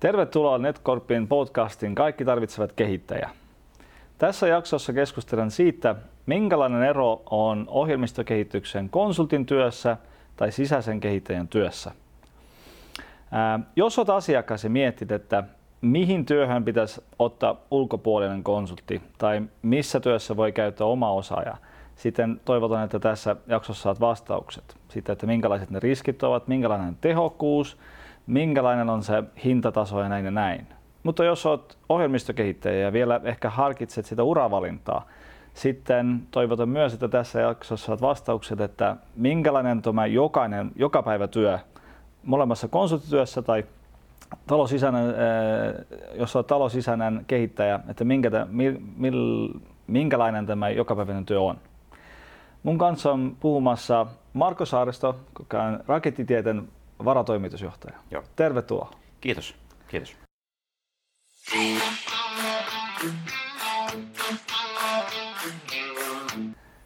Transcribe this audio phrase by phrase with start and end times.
[0.00, 3.30] Tervetuloa NetCorpin podcastin Kaikki tarvitsevat kehittäjä.
[4.18, 5.94] Tässä jaksossa keskustelen siitä,
[6.26, 9.96] minkälainen ero on ohjelmistokehityksen konsultin työssä
[10.36, 11.92] tai sisäisen kehittäjän työssä.
[13.32, 15.44] Ää, jos olet asiakas ja mietit, että
[15.80, 21.56] mihin työhön pitäisi ottaa ulkopuolinen konsultti tai missä työssä voi käyttää oma osaaja,
[21.96, 24.76] sitten toivotan, että tässä jaksossa saat vastaukset.
[24.88, 27.76] Sitten, että minkälaiset ne riskit ovat, minkälainen tehokkuus,
[28.28, 30.66] minkälainen on se hintataso ja näin ja näin.
[31.02, 35.06] Mutta jos olet ohjelmistokehittäjä ja vielä ehkä harkitset sitä uravalintaa,
[35.54, 41.58] sitten toivotan myös, että tässä jaksossa saat vastaukset, että minkälainen tämä jokainen, joka päivä työ
[42.24, 43.64] molemmassa konsulttityössä tai
[44.46, 45.14] talosisäinen,
[46.14, 48.30] jos olet talosisäinen kehittäjä, että minkä,
[48.96, 49.48] mil,
[49.86, 51.56] minkälainen tämä jokapäiväinen työ on.
[52.62, 56.68] Mun kanssa on puhumassa Marko Saaristo, joka on rakettitieteen
[57.04, 57.98] varatoimitusjohtaja.
[58.10, 58.22] Joo.
[58.36, 58.90] Tervetuloa.
[59.20, 59.54] Kiitos.
[59.88, 60.16] Kiitos.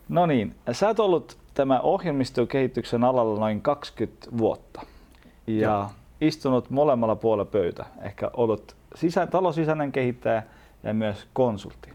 [0.09, 4.83] No niin, sä oot ollut tämä ohjelmistokehityksen alalla noin 20 vuotta
[5.47, 5.91] ja Joo.
[6.21, 7.87] istunut molemmalla puolella pöytä.
[8.03, 10.43] Ehkä ollut sisä, talosisäinen kehittäjä
[10.83, 11.93] ja myös konsultti.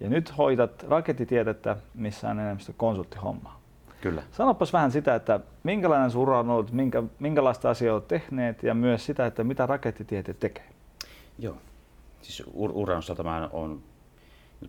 [0.00, 3.61] Ja nyt hoitat rakettitiedettä, missä on enemmän konsulttihommaa.
[4.02, 4.22] Kyllä.
[4.32, 8.74] Sanopas vähän sitä, että minkälainen sun ura on ollut, minkä, minkälaista asiaa olet tehneet ja
[8.74, 10.68] myös sitä, että mitä rakettitiede tekee.
[11.38, 11.56] Joo.
[12.22, 13.82] Siis ur- uran osalta mä olen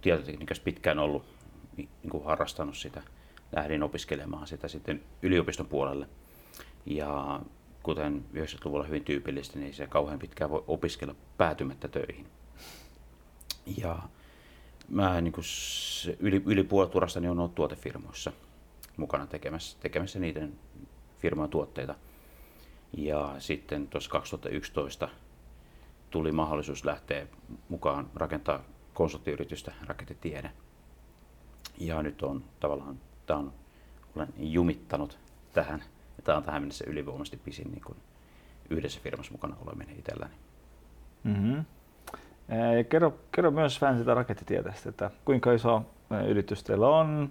[0.01, 1.23] tietotekniikassa pitkään ollut
[1.77, 3.01] niin kuin harrastanut sitä.
[3.55, 6.07] Lähdin opiskelemaan sitä sitten yliopiston puolelle.
[6.85, 7.39] Ja
[7.83, 12.27] kuten 90-luvulla hyvin tyypillistä, niin se kauhean pitkään voi opiskella päätymättä töihin.
[13.77, 13.99] Ja
[14.89, 15.45] mä niin kuin
[16.19, 18.31] yli, yli puolet urastani on ollut tuotefirmoissa
[18.97, 20.53] mukana tekemässä, tekemässä niiden
[21.19, 21.95] firman tuotteita.
[22.97, 25.09] Ja sitten tuossa 2011
[26.09, 27.27] tuli mahdollisuus lähteä
[27.69, 28.59] mukaan rakentaa
[28.93, 30.51] konsulttiyritystä Rakettitiede.
[31.77, 33.53] Ja nyt on tavallaan, tämä on,
[34.15, 35.19] olen jumittanut
[35.53, 35.79] tähän,
[36.17, 37.97] ja tämä on tähän mennessä ylivoimaisesti pisin niin kuin
[38.69, 40.33] yhdessä firmassa mukana oleminen itselläni.
[41.23, 41.65] Mm-hmm.
[42.77, 45.85] Ja kerro, kerro myös vähän sitä rakettitieteestä, että kuinka iso
[46.27, 47.29] yritys teillä on,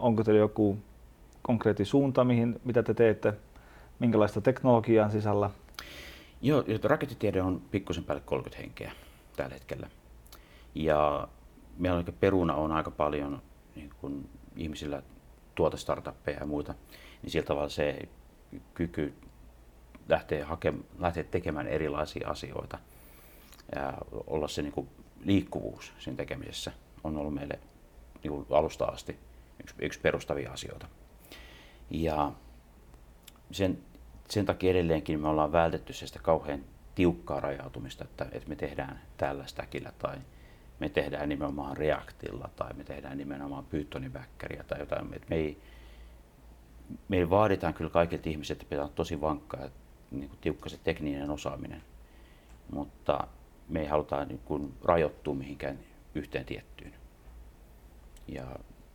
[0.00, 0.78] onko teillä joku
[1.42, 3.34] konkreettinen suunta, mihin, mitä te teette,
[3.98, 5.50] minkälaista teknologiaa sisällä?
[6.42, 8.92] Joo, rakettitiede on pikkusen päälle 30 henkeä
[9.36, 9.88] tällä hetkellä.
[10.74, 11.28] Ja
[11.78, 13.42] meillä peruna on aika paljon
[13.76, 15.02] niin kun ihmisillä
[15.54, 16.74] tuotestartuppeja ja muita,
[17.22, 18.08] niin sillä tavalla se
[18.74, 19.14] kyky
[20.08, 22.78] lähteä, hakemaan, lähteä tekemään erilaisia asioita
[23.74, 23.92] ja
[24.26, 24.88] olla se niin
[25.24, 26.72] liikkuvuus siinä tekemisessä
[27.04, 27.58] on ollut meille
[28.24, 29.18] niin alusta asti
[29.62, 30.86] yksi, yksi perustavia asioita.
[31.92, 32.32] Ja
[33.50, 33.78] sen,
[34.28, 36.64] sen takia edelleenkin me ollaan vältetty sitä kauhean
[36.94, 40.16] tiukkaa rajautumista, että, että me tehdään tällä stäkillä tai
[40.80, 45.14] me tehdään nimenomaan Reactilla tai me tehdään nimenomaan Pythonin väkkäriä tai jotain.
[45.14, 45.58] Että me, ei,
[47.08, 49.70] me vaaditaan kyllä kaikilta ihmiset, että pitää olla tosi vankka ja
[50.10, 51.82] niin kuin tiukka se tekninen osaaminen,
[52.72, 53.26] mutta
[53.68, 55.78] me ei haluta niin kuin rajoittua mihinkään
[56.14, 56.94] yhteen tiettyyn.
[58.28, 58.46] Ja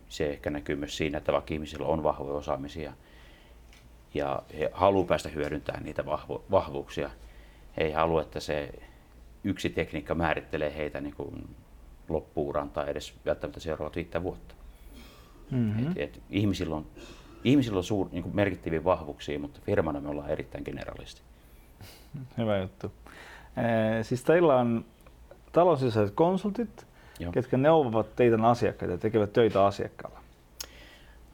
[0.08, 2.92] se ehkä näkyy myös siinä, että vaikka ihmisillä on vahvoja osaamisia
[4.14, 7.10] ja he haluaa päästä hyödyntämään niitä vahvo- vahvuuksia,
[7.76, 8.72] he ei halua, että se
[9.44, 11.56] yksi tekniikka määrittelee heitä niin kuin
[12.08, 14.54] loppuuran tai edes välttämättä seuraavat viittä vuotta.
[15.50, 15.90] Mm-hmm.
[15.90, 16.86] Et, et ihmisillä on,
[17.44, 21.22] ihmisillä on suur, niin merkittäviä vahvuuksia, mutta firmana me ollaan erittäin generalisti.
[22.38, 22.92] Hyvä juttu.
[23.56, 24.84] Eh, siis teillä on
[25.52, 26.86] taloudelliset konsultit,
[27.18, 27.32] Joo.
[27.32, 30.20] ketkä neuvovat teidän asiakkaita ja tekevät töitä asiakkaalla?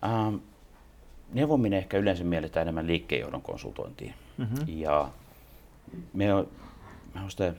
[0.04, 0.34] Ähm,
[1.32, 4.14] neuvominen ehkä yleensä mielletään enemmän liikkeenjohdon konsultointiin.
[4.38, 4.64] Mm-hmm.
[4.66, 5.08] Ja
[6.12, 6.48] me on,
[7.14, 7.54] me on sitä,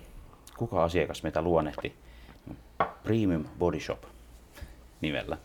[0.57, 1.95] kuka asiakas meitä luonnehti,
[3.03, 4.03] Premium Body Shop
[5.01, 5.37] nimellä.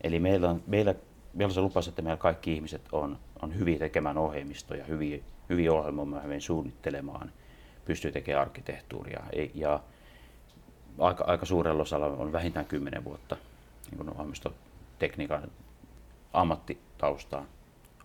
[0.00, 0.94] Eli meillä on, meillä,
[1.34, 5.72] meillä on se lupaus, että meillä kaikki ihmiset on, on hyviä tekemään ohjelmistoja, hyviä, hyviä
[5.72, 7.32] ohjelmoimaan, hyvin suunnittelemaan,
[7.84, 9.22] pystyy tekemään arkkitehtuuria.
[9.54, 9.80] Ja
[10.98, 13.36] aika, aika suurella osalla on vähintään 10 vuotta
[13.90, 15.50] niin ohjelmistotekniikan
[16.32, 17.44] ammattitaustaa.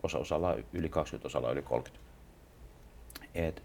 [0.03, 2.05] Osa osalla yli 20, osalla yli 30.
[3.35, 3.63] Et,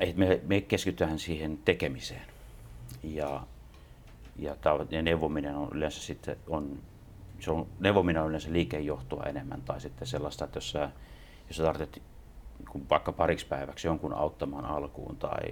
[0.00, 2.26] et me, me keskitytään siihen tekemiseen.
[3.02, 3.46] Ja,
[4.36, 6.78] ja, tää, ja neuvominen on yleensä sitten on,
[7.40, 10.90] se on, neuvominen on yleensä liikejohtoa enemmän tai sitten sellaista, että jos sä,
[11.48, 12.02] jos sä tarvitset
[12.90, 15.42] vaikka pariksi päiväksi jonkun auttamaan alkuun tai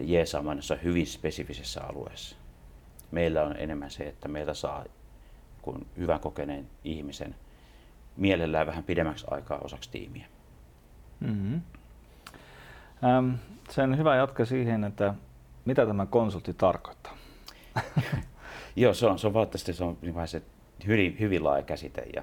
[0.00, 2.36] jeesaamaan jossain hyvin spesifisessä alueessa.
[3.10, 4.84] Meillä on enemmän se, että meiltä saa
[5.62, 7.34] kun hyvän kokeneen ihmisen
[8.16, 10.26] mielellään vähän pidemmäksi aikaa osaksi tiimiä.
[11.20, 11.60] Mm-hmm.
[13.04, 13.34] Ähm,
[13.70, 15.14] sen hyvä jatka siihen, että
[15.64, 17.16] mitä tämä konsultti tarkoittaa.
[18.76, 20.42] Joo, se on, se on valitettavasti se on niin se
[20.86, 22.06] hyvin, hyvin laaja käsite.
[22.14, 22.22] Ja,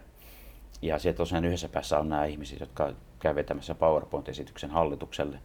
[0.81, 5.39] ja siellä tosiaan yhdessä päässä on nämä ihmiset, jotka käy vetämässä PowerPoint-esityksen hallitukselle.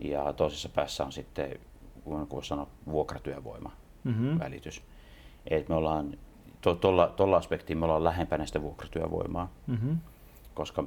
[0.00, 1.58] Ja toisessa päässä on sitten,
[2.04, 3.72] kun voisi sanoa, vuokratyövoima
[4.04, 4.38] mm-hmm.
[4.38, 4.82] välitys.
[5.46, 6.18] Et me ollaan,
[6.80, 9.98] tuolla to, aspektiin me ollaan lähempänä sitä vuokratyövoimaa, mm-hmm.
[10.54, 10.84] koska,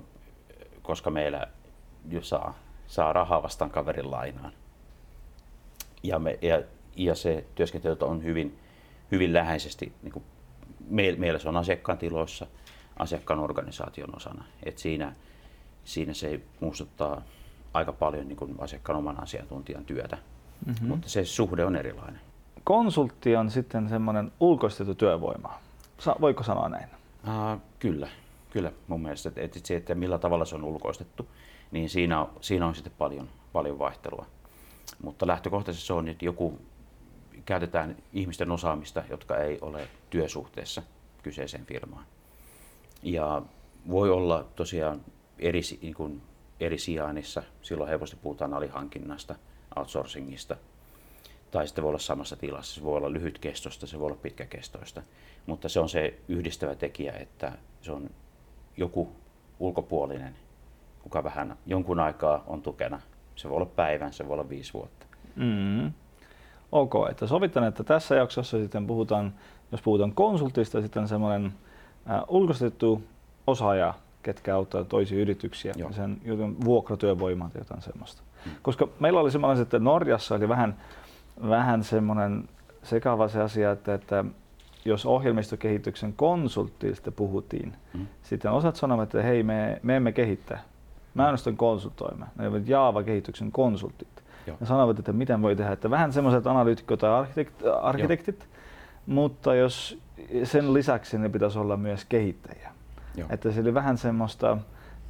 [0.81, 1.47] koska meillä
[2.21, 2.53] saa,
[2.87, 4.53] saa rahaa vastaan kaverin lainaan.
[6.03, 6.61] Ja, me, ja,
[6.95, 8.59] ja se työskentely on hyvin,
[9.11, 10.25] hyvin läheisesti, niin kuin
[11.17, 12.47] meillä se on asiakkaan tiloissa,
[12.99, 14.45] asiakkaan organisaation osana.
[14.63, 15.15] Et siinä,
[15.83, 17.21] siinä se muistuttaa
[17.73, 20.17] aika paljon niin kuin asiakkaan oman asiantuntijan työtä,
[20.65, 20.87] mm-hmm.
[20.87, 22.21] mutta se suhde on erilainen.
[22.63, 25.59] Konsultti on sitten semmoinen ulkoistettu työvoima.
[25.99, 26.87] Sa- voiko sanoa näin?
[27.27, 28.07] Uh, kyllä,
[28.49, 29.29] kyllä mun mielestä.
[29.29, 31.27] Että, että se, että millä tavalla se on ulkoistettu,
[31.71, 34.25] niin siinä on, siinä on sitten paljon, paljon vaihtelua.
[35.03, 36.59] Mutta lähtökohtaisesti se on, että joku
[37.45, 40.83] käytetään ihmisten osaamista, jotka ei ole työsuhteessa
[41.23, 42.05] kyseiseen firmaan.
[43.03, 43.41] Ja
[43.89, 45.01] voi olla tosiaan
[45.39, 46.21] eri, niin kuin
[46.59, 49.35] eri sijainnissa, silloin helposti puhutaan alihankinnasta,
[49.75, 50.57] outsourcingista,
[51.51, 55.01] tai sitten voi olla samassa tilassa, se voi olla lyhytkestoista, se voi olla pitkäkestoista,
[55.45, 57.51] mutta se on se yhdistävä tekijä, että
[57.81, 58.09] se on
[58.77, 59.11] joku
[59.59, 60.35] ulkopuolinen,
[61.03, 63.01] kuka vähän jonkun aikaa on tukena.
[63.35, 65.05] Se voi olla päivän, se voi olla viisi vuotta.
[65.35, 65.91] Mm.
[66.71, 69.33] Ok, että sovitan, että tässä jaksossa sitten puhutaan,
[69.71, 71.53] jos puhutaan konsultista, sitten semmoinen
[72.09, 73.03] äh, ulkoistettu
[73.47, 73.93] osaaja,
[74.23, 75.91] ketkä auttaa toisia yrityksiä Joo.
[75.91, 76.17] sen
[76.65, 78.21] vuokratyövoimaa tai jotain semmoista.
[78.45, 78.51] Mm.
[78.61, 80.77] Koska meillä oli semmoinen, että Norjassa oli vähän,
[81.49, 82.49] vähän semmoinen
[82.83, 84.25] sekava se asia, että, että
[84.85, 88.07] jos ohjelmistokehityksen konsulttista puhuttiin, mm.
[88.21, 90.61] sitten osat sanovat, että hei, me, me emme kehittää.
[91.13, 92.25] Mä ainoastaan konsultoimme.
[92.35, 94.23] Ne ovat Java-kehityksen konsultit.
[94.47, 94.57] Joo.
[94.59, 95.71] Ja sanovat, että miten voi tehdä.
[95.71, 98.47] Että vähän semmoiset analyytikot tai arkkitekt, arkkitektit, Joo.
[99.05, 99.97] mutta jos
[100.43, 102.72] sen lisäksi ne pitäisi olla myös kehittäjiä.
[103.17, 103.27] Joo.
[103.31, 104.57] Että se oli vähän semmoista,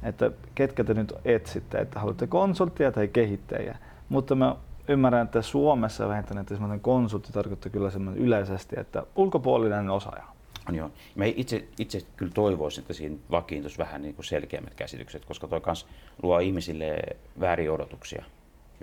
[0.02, 3.78] että ketkä te nyt etsitte, että haluatte konsulttia tai kehittäjiä.
[4.08, 4.56] Mutta mä
[4.88, 10.24] ymmärrän, että Suomessa vähintään, että semmoinen konsultti tarkoittaa kyllä semmoinen yleisesti, että ulkopuolinen osaaja.
[10.68, 10.90] On joo.
[11.14, 15.60] Mä itse, itse kyllä toivoisin, että siinä vakiintuisi vähän niin kuin selkeämmät käsitykset, koska toi
[15.60, 15.86] kans
[16.22, 16.96] luo ihmisille
[17.40, 18.24] väärin odotuksia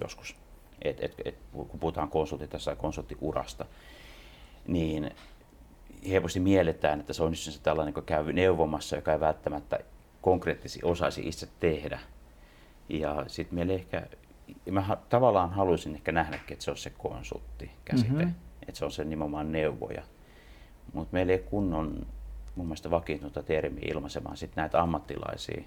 [0.02, 0.36] joskus.
[0.82, 3.66] Et, et, et, kun puhutaan konsultista tai konsulttiurasta,
[4.68, 5.12] niin
[6.10, 9.80] helposti mielletään, että se on se tällainen, joka käy neuvomassa, joka ei välttämättä
[10.22, 12.00] konkreettisesti osaisi itse tehdä.
[12.90, 14.08] Ja sitten meillä ehkä,
[14.72, 18.34] mä tavallaan haluaisin ehkä nähdäkin, että se on se konsultti käsite, mm-hmm.
[18.68, 20.04] että se on se nimenomaan neuvoja.
[20.94, 22.06] Mutta meillä ei kunnon
[22.56, 25.64] mun mielestä vakiintunutta termiä ilmaisemaan sit näitä ammattilaisia,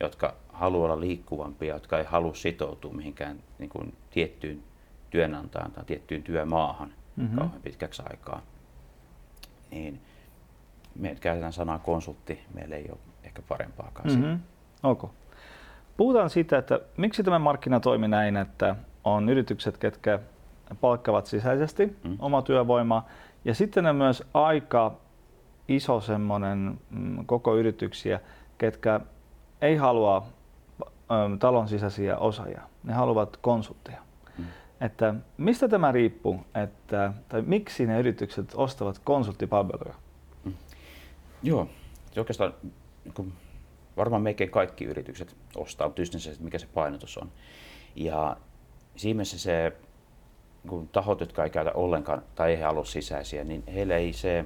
[0.00, 4.62] jotka haluaa olla liikkuvampia, jotka ei halua sitoutua mihinkään niin kuin tiettyyn
[5.10, 7.38] työnantajaan tai tiettyyn työmaahan mm-hmm.
[7.38, 8.42] kauhean pitkäksi aikaa.
[9.70, 10.00] Niin
[10.94, 14.40] me käytetään sanaa konsultti, meillä ei ole ehkä parempaakaan mm-hmm.
[14.82, 15.10] Okay.
[15.96, 20.18] Puhutaan siitä, että miksi tämä markkina toimii näin, että on yritykset, ketkä
[20.80, 22.16] palkkavat sisäisesti mm.
[22.18, 23.08] oma työvoimaa
[23.44, 24.92] ja sitten on myös aika
[25.68, 28.20] iso semmoinen mm, koko yrityksiä,
[28.58, 29.00] ketkä
[29.60, 30.26] ei halua
[30.82, 30.86] ö,
[31.38, 34.05] talon sisäisiä osaajia, ne haluavat konsultteja.
[34.80, 39.94] Että mistä tämä riippuu, että, tai miksi ne yritykset ostavat konsulttipalveluja?
[40.44, 40.54] Mm.
[41.42, 41.68] Joo,
[42.12, 42.54] se oikeastaan
[43.04, 43.32] niin
[43.96, 47.32] varmaan melkein kaikki yritykset ostaa, mutta just se, että mikä se painotus on.
[47.94, 48.36] Ja
[48.96, 49.72] siinä se
[50.68, 54.44] kun tahot, jotka ei käytä ollenkaan tai ei halua sisäisiä, niin heille ei se,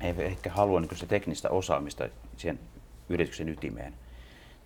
[0.00, 2.58] ei ehkä halua niin se teknistä osaamista siihen
[3.08, 3.94] yrityksen ytimeen.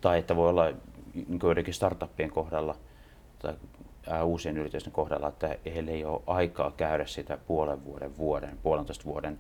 [0.00, 0.72] Tai että voi olla
[1.14, 2.76] niin joidenkin startuppien kohdalla
[3.38, 3.54] tai
[4.25, 9.38] uusien yritysten kohdalla, että heillä ei ole aikaa käydä sitä puolen vuoden, vuoden, puolentoista vuoden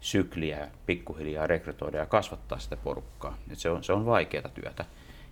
[0.00, 3.36] sykliä pikkuhiljaa rekrytoida ja kasvattaa sitä porukkaa.
[3.50, 4.84] Et se, on, se on vaikeaa työtä.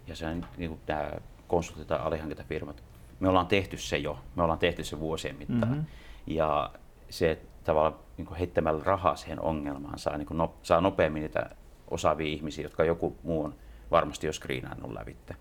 [0.06, 1.10] Ja se on, niin kuin nämä
[1.48, 2.82] konsultit tai alihankintafirmat,
[3.20, 5.72] me ollaan tehty se jo, me ollaan tehty se vuosien mittaan.
[5.72, 5.86] Mm-hmm.
[6.26, 6.70] Ja
[7.10, 11.50] se tavallaan niin heittämällä rahaa siihen ongelmaan saa, niin no, saa nopeammin niitä
[11.90, 13.54] osaavia ihmisiä, jotka joku muu on
[13.90, 15.36] varmasti jo screenannut lävitte.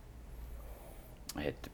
[1.44, 1.72] Et,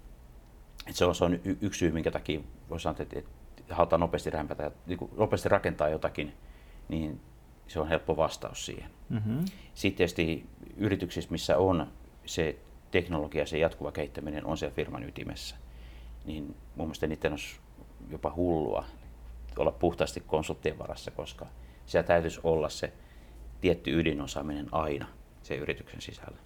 [0.87, 2.39] et se, on, se on y- yksi syy, minkä takia
[2.69, 6.33] voi sanoa, että, että halutaan nopeasti rämpätä, niin nopeasti rakentaa jotakin,
[6.89, 7.21] niin
[7.67, 8.91] se on helppo vastaus siihen.
[9.09, 9.45] Mm-hmm.
[9.73, 10.45] Sitten tietysti
[10.77, 11.87] yrityksissä, missä on
[12.25, 12.59] se
[12.91, 15.55] teknologia, se jatkuva kehittäminen on siellä firman ytimessä,
[16.25, 17.59] niin mun mielestä niiden olisi
[18.09, 18.85] jopa hullua
[19.57, 21.45] olla puhtaasti konsulttien varassa, koska
[21.85, 22.93] siellä täytyisi olla se
[23.61, 25.07] tietty ydinosaaminen aina
[25.43, 26.37] se yrityksen sisällä.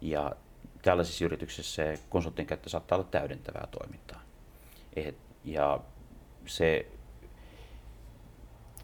[0.00, 0.32] Ja
[0.82, 4.20] tällaisissa yrityksissä se konsultin käyttö saattaa olla täydentävää toimintaa.
[4.96, 5.80] Et, ja
[6.46, 6.86] se,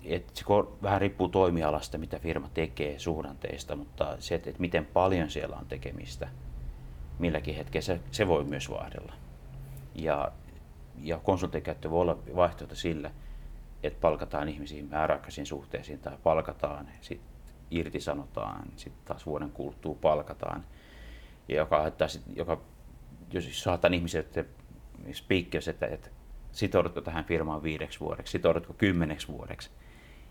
[0.04, 0.44] et se
[0.82, 5.66] vähän riippuu toimialasta, mitä firma tekee, suhdanteista, mutta se, että, että miten paljon siellä on
[5.66, 6.28] tekemistä
[7.18, 9.12] milläkin hetkellä, se, se voi myös vaihdella.
[9.94, 10.32] Ja,
[11.02, 13.10] ja konsulttikäyttö voi olla vaihtoehto sille,
[13.82, 17.28] että palkataan ihmisiä määräaikaisiin suhteisiin tai palkataan, sitten
[17.70, 20.64] irtisanotaan, sitten taas vuoden kuluttua palkataan.
[21.48, 22.60] Ja joka, että sit, joka
[23.32, 24.52] jos saatan ihmiset, että
[25.12, 26.10] speakers, että, että
[26.52, 29.70] sitoudutko tähän firmaan viideksi vuodeksi, sitoudutko kymmeneksi vuodeksi.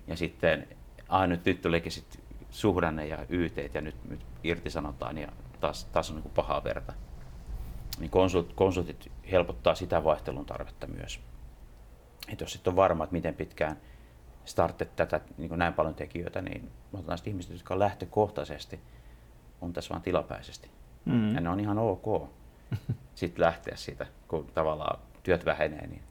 [0.07, 0.67] Ja sitten
[1.10, 5.27] aina nyt, nyt tulikin sitten suhdanne ja YT ja nyt, nyt irtisanotaan ja
[5.60, 6.93] taas, taas on niin pahaa verta.
[8.00, 11.19] Niin konsult, konsultit helpottaa sitä vaihtelun tarvetta myös.
[12.27, 13.77] Et jos sitten on varma, että miten pitkään
[14.45, 18.79] startet tätä niin näin paljon tekijöitä, niin otetaan ihmiset, jotka lähtökohtaisesti,
[19.62, 20.69] on tässä vain tilapäisesti.
[21.05, 21.35] Mm.
[21.35, 22.29] Ja ne on ihan ok
[23.15, 26.01] sitten lähteä siitä, kun tavallaan työt vähenee, niin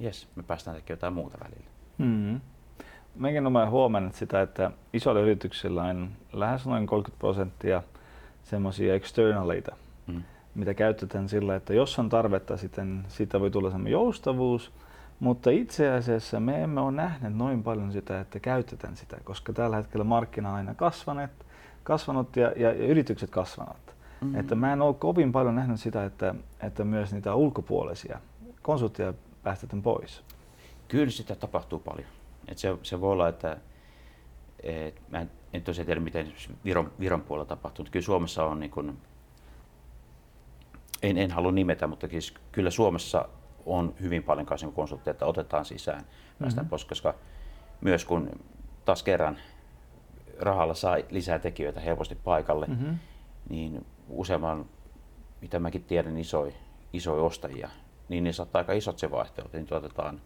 [0.00, 1.70] jes, me päästään tekemään jotain muuta välillä.
[1.98, 2.40] Mm.
[3.14, 7.82] Mekin olen huomannut sitä, että isoilla yrityksillä on lähes noin 30 prosenttia
[8.42, 10.22] semmoisia externaleita, mm.
[10.54, 14.72] mitä käytetään sillä, että jos on tarvetta, sitten siitä voi tulla semmoinen joustavuus,
[15.20, 19.76] mutta itse asiassa me emme ole nähneet noin paljon sitä, että käytetään sitä, koska tällä
[19.76, 21.30] hetkellä markkina on aina kasvanut,
[21.82, 23.91] kasvanut ja, ja, ja yritykset kasvanut.
[24.22, 24.40] Mm-hmm.
[24.40, 28.20] Että mä en ole kovin paljon nähnyt sitä, että, että myös niitä ulkopuolisia
[28.62, 30.24] konsultteja päästetään pois.
[30.88, 32.08] Kyllä sitä tapahtuu paljon.
[32.48, 33.56] Et se, se voi olla, että
[34.62, 36.32] et, mä en, en tosiaan tiedä, miten
[36.64, 37.86] Viron, Viron puolella tapahtuu.
[37.90, 38.98] Kyllä Suomessa on, niin kun,
[41.02, 43.28] en, en halua nimetä, mutta siis kyllä Suomessa
[43.66, 46.04] on hyvin paljon konsultteja, että otetaan sisään
[46.38, 46.68] mm-hmm.
[46.68, 47.14] pois, koska
[47.80, 48.30] myös kun
[48.84, 49.38] taas kerran
[50.40, 52.98] rahalla saa lisää tekijöitä helposti paikalle, mm-hmm.
[53.48, 54.66] niin useamman,
[55.40, 56.52] mitä mäkin tiedän, isoja
[56.92, 57.68] isoja ostajia,
[58.08, 59.52] niin ne saattaa aika isot se vaihtelut.
[59.52, 60.20] Niin otetaan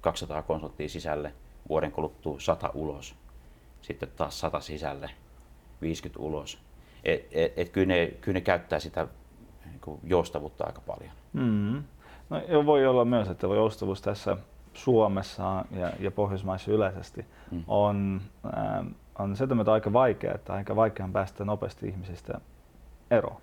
[0.00, 1.32] 200 konsulttia sisälle,
[1.68, 3.14] vuoden kuluttua 100 ulos,
[3.82, 5.10] sitten taas 100 sisälle,
[5.80, 6.58] 50 ulos.
[7.04, 9.06] Et, et, et kyllä, ne, kyllä ne käyttää sitä
[9.64, 11.12] niin joustavuutta aika paljon.
[11.32, 11.82] Mm.
[12.30, 14.36] No, voi olla myös, että joustavuus tässä
[14.74, 17.64] Suomessa ja, ja Pohjoismaissa yleisesti mm.
[17.66, 18.86] on, äh,
[19.18, 22.40] on se aika vaikea, että aika vaikea päästä nopeasti ihmisistä
[23.10, 23.40] eroon.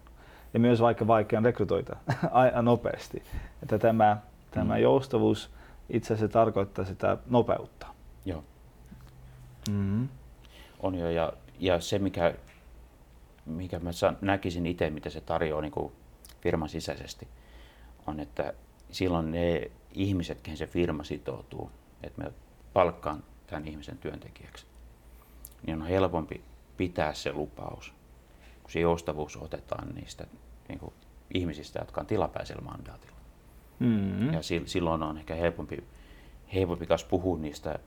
[0.53, 1.95] Ja myös vaikka vaikea rekrytoida
[2.61, 3.23] nopeasti.
[3.63, 4.17] Että tämä,
[4.51, 4.81] tämä mm.
[4.81, 5.51] joustavuus
[5.89, 7.87] itse asiassa tarkoittaa sitä nopeutta.
[8.25, 8.43] Joo.
[9.69, 10.09] Mm-hmm.
[10.79, 12.33] On jo, ja, ja se mikä,
[13.45, 13.91] mikä mä
[14.21, 15.93] näkisin itse, mitä se tarjoaa niin kuin
[16.41, 17.27] firman sisäisesti,
[18.07, 18.53] on, että
[18.91, 21.71] silloin ne ihmiset, kehen se firma sitoutuu,
[22.03, 22.31] että me
[22.73, 24.65] palkkaan tämän ihmisen työntekijäksi,
[25.65, 26.43] niin on helpompi
[26.77, 27.93] pitää se lupaus,
[28.63, 30.27] kun se joustavuus otetaan niistä
[30.69, 30.93] niin kuin,
[31.33, 33.17] ihmisistä, jotka on tilapäisellä mandaatilla.
[33.79, 34.33] Mm-hmm.
[34.33, 35.83] Ja silloin on ehkä helpompi,
[36.53, 37.79] helpompi kanssa puhua niistä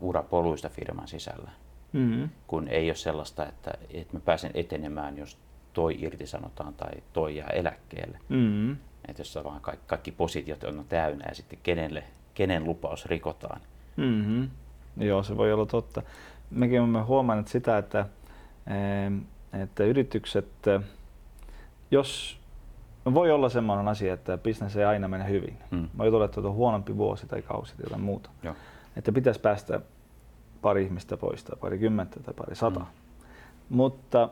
[0.00, 1.50] urapoluista firman sisällä,
[1.92, 2.28] mm-hmm.
[2.46, 5.38] kun ei ole sellaista, että, että mä pääsen etenemään, jos
[5.72, 8.18] toi irtisanotaan tai toi jää eläkkeelle.
[8.28, 8.76] Mm-hmm.
[9.08, 13.60] Että jos vaan kaikki, kaikki positiot on täynnä ja sitten kenelle, kenen lupaus rikotaan.
[13.96, 14.50] Mm-hmm.
[14.96, 16.02] Joo, se voi olla totta.
[16.50, 18.06] Mekin olemme huomanneet sitä, että,
[19.52, 20.48] että yritykset,
[21.90, 22.40] jos
[23.14, 25.56] voi olla sellainen asia, että bisnes ei aina mene hyvin.
[25.70, 25.88] Mm.
[25.98, 28.30] Voi tulla, että on huonompi vuosi tai kausi tai jotain muuta.
[28.42, 28.54] Joo.
[28.96, 29.80] Että pitäisi päästä
[30.62, 32.80] pari ihmistä pois tai pari kymmentä tai pari sata.
[32.80, 32.86] Mm.
[33.68, 34.28] Mutta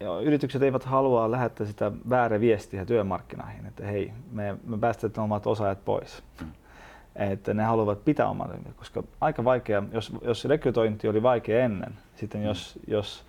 [0.00, 5.46] joo, yritykset eivät halua lähettää sitä väärä viestiä työmarkkinoihin, että hei, me, me päästetään omat
[5.46, 6.22] osaajat pois.
[6.40, 6.46] Mm.
[7.16, 12.40] Että ne haluavat pitää oman koska aika vaikea, jos, jos rekrytointi oli vaikea ennen, sitten
[12.40, 12.46] mm.
[12.46, 13.24] jos, jos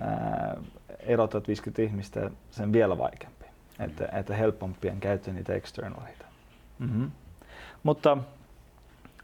[0.00, 0.56] ää,
[0.98, 3.44] erotat 50 ihmistä, sen vielä vaikeampi.
[3.78, 3.84] Mm.
[3.84, 6.24] Että, että helpompien käyttää niitä externaleita.
[6.78, 7.10] Mm-hmm.
[7.82, 8.18] Mutta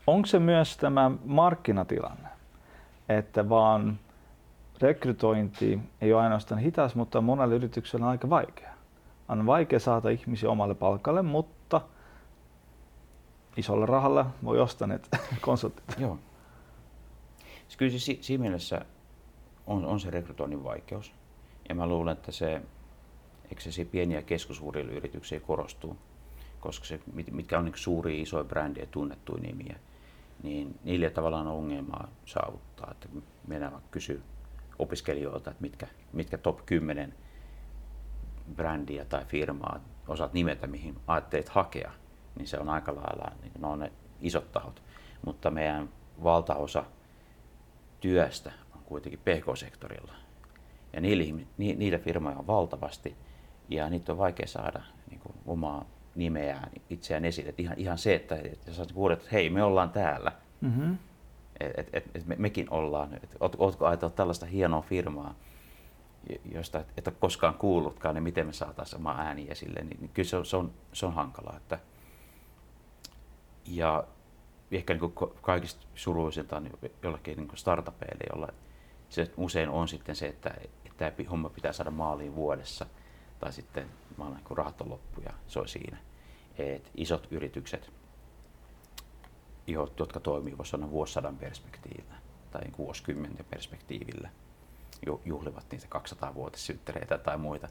[0.07, 2.29] onko se myös tämä markkinatilanne,
[3.09, 3.99] että vaan
[4.81, 8.71] rekrytointi ei ole ainoastaan hitas, mutta monelle yritykselle on aika vaikea.
[9.29, 11.81] On vaikea saada ihmisiä omalle palkalle, mutta
[13.57, 15.00] isolla rahalla voi ostaa ne
[15.41, 15.85] konsultit.
[15.99, 16.19] Joo.
[17.62, 18.85] Siis kyllä se siinä mielessä
[19.67, 21.12] on, on se rekrytoinnin vaikeus.
[21.69, 22.62] Ja mä luulen, että se,
[23.59, 24.23] se pieniä
[24.75, 25.97] ja yrityksiä korostuu,
[26.61, 27.00] koska se,
[27.33, 29.79] mitkä on niin suuria, isoja brändejä, tunnettuja nimiä,
[30.43, 32.88] niin niille tavallaan on ongelmaa saavuttaa.
[32.90, 33.09] Että
[33.47, 34.21] mennään vaikka kysyä
[34.79, 37.14] opiskelijoilta, että mitkä, mitkä top 10
[38.57, 41.93] brändiä tai firmaa osaat nimetä, mihin ajattelet hakea,
[42.37, 44.83] niin se on aika lailla, niin ne on ne isot tahot.
[45.26, 45.88] Mutta meidän
[46.23, 46.85] valtaosa
[48.00, 48.52] työstä
[48.91, 50.13] kuitenkin PK-sektorilla.
[50.93, 53.17] Ja niille, ni, niitä firmoja on valtavasti,
[53.69, 57.49] Ja niitä on vaikea saada niin kuin, omaa nimeään, itseään esille.
[57.49, 60.33] Et ihan, ihan se, että, että sä kuulet, että hei, me ollaan täällä.
[60.61, 60.99] Mm-hmm.
[61.61, 63.15] Et, et, et me, mekin ollaan.
[63.15, 65.35] Et, ootko ajatellut tällaista hienoa firmaa,
[66.53, 70.11] josta et, et ole koskaan kuullutkaan, niin miten me saataisiin oma ääni esille, niin, niin
[70.15, 71.57] kyllä se on, se on, se on hankalaa.
[71.57, 71.79] Että,
[73.67, 74.05] ja
[74.73, 76.71] ehkä niin kuin kaikista suruisinta on
[77.03, 78.49] jollekin niin startupeille, jolla
[79.11, 80.55] se usein on sitten se, että,
[80.97, 82.87] tämä homma pitää saada maaliin vuodessa
[83.38, 83.87] tai sitten
[84.17, 85.97] maailman kun rahat on loppu ja se on siinä.
[86.59, 87.90] Et isot yritykset,
[89.99, 92.14] jotka toimii voisi sanoa vuosisadan perspektiivillä
[92.50, 94.31] tai niin vuosikymmenten perspektiivillä,
[95.25, 97.69] juhlivat niitä 200-vuotissynttäreitä tai muita,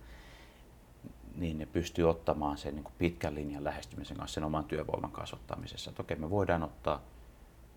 [1.35, 5.89] niin ne pystyy ottamaan sen niin pitkän linjan lähestymisen kanssa sen oman työvoiman kasvattamisessa.
[5.89, 7.01] Että okei, me voidaan ottaa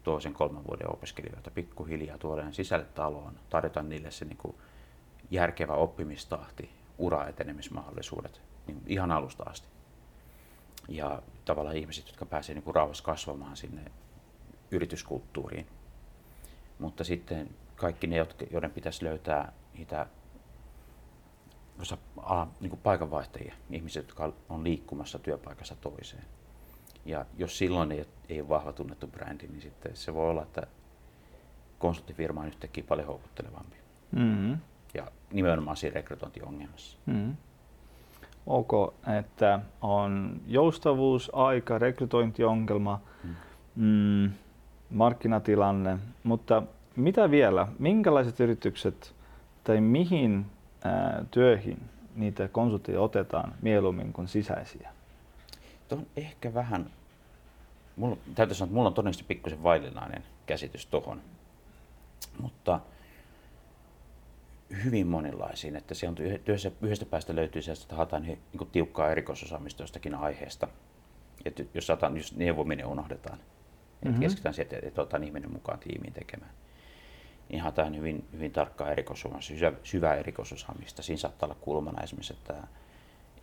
[0.02, 4.56] toisen kolmen vuoden opiskelijoita pikkuhiljaa tuoda sisälle taloon, tarjota niille se niin kuin
[5.30, 9.66] järkevä oppimistahti, uraetenemismahdollisuudet niin ihan alusta asti.
[10.88, 13.82] Ja tavallaan ihmiset, jotka pääsevät niin rauhassa kasvamaan sinne
[14.70, 15.66] yrityskulttuuriin.
[16.78, 20.06] Mutta sitten kaikki ne, joiden pitäisi löytää niitä
[22.60, 26.24] niin paikanvaihtajia, ihmiset, jotka on liikkumassa työpaikassa toiseen.
[27.04, 30.66] Ja jos silloin ei, ei ole vahva tunnettu brändi, niin sitten se voi olla, että
[31.78, 33.76] konsulttifirma on yhtäkkiä paljon houkuttelevampi.
[34.12, 34.58] Mm-hmm.
[34.94, 36.98] Ja nimenomaan siinä rekrytointiongelmassa.
[37.06, 37.36] Mm-hmm.
[38.46, 43.34] Ok, että on joustavuus, aika, rekrytointiongelma, mm.
[43.76, 44.30] Mm,
[44.90, 46.62] markkinatilanne, mutta
[46.96, 47.68] mitä vielä?
[47.78, 49.14] Minkälaiset yritykset
[49.64, 50.46] tai mihin
[50.84, 51.78] ää, työihin
[52.16, 54.90] niitä konsultteja otetaan mieluummin kuin sisäisiä?
[55.94, 56.90] On ehkä vähän,
[57.96, 61.20] mulla, täytyy sanoa, että mulla on todennäköisesti pikkusen vaillinainen käsitys tuohon,
[62.40, 62.80] mutta
[64.84, 69.10] hyvin monenlaisiin, että se on työssä, yhdestä päästä löytyy se, että haetaan niin kuin tiukkaa
[69.10, 70.68] erikoisosaamista jostakin aiheesta.
[71.44, 74.10] Että jos, saatan, jos neuvominen unohdetaan, mm-hmm.
[74.10, 76.52] että keskitytään siihen, että, että otetaan ihminen mukaan tiimiin tekemään
[77.52, 81.02] niin haetaan hyvin, hyvin tarkkaa erikoisosaamista, syvä, syvää erikoisosaamista.
[81.02, 82.54] Siinä saattaa olla kulmana esimerkiksi, että,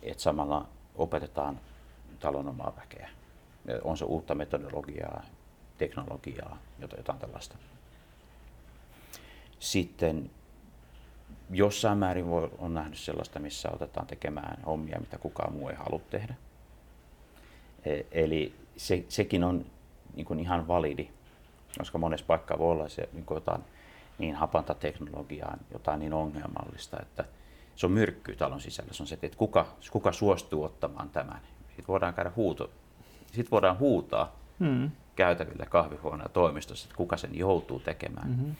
[0.02, 1.60] että samalla opetetaan
[2.20, 3.10] talon omaa väkeä.
[3.84, 5.22] On se uutta metodologiaa,
[5.78, 6.58] teknologiaa,
[6.96, 7.56] jotain tällaista.
[9.58, 10.30] Sitten
[11.50, 16.00] jossain määrin voi, on nähnyt sellaista, missä otetaan tekemään hommia, mitä kukaan muu ei halua
[16.10, 16.34] tehdä.
[17.84, 19.66] E, eli se, sekin on
[20.14, 21.08] niin kuin ihan validi,
[21.78, 23.62] koska monessa paikkaa voi olla se niin kuin jotain
[24.18, 27.24] niin hapanta teknologiaa, jotain niin ongelmallista, että
[27.76, 28.92] se on myrkky talon sisällä.
[28.92, 31.40] Se on se, että kuka, kuka suostuu ottamaan tämän.
[31.80, 32.70] Sitten voidaan käydä huuto,
[33.26, 34.90] sitten voidaan huutaa hmm.
[35.16, 38.28] käytäville kahvihuoneen toimistossa, että kuka sen joutuu tekemään.
[38.28, 38.54] Mm-hmm.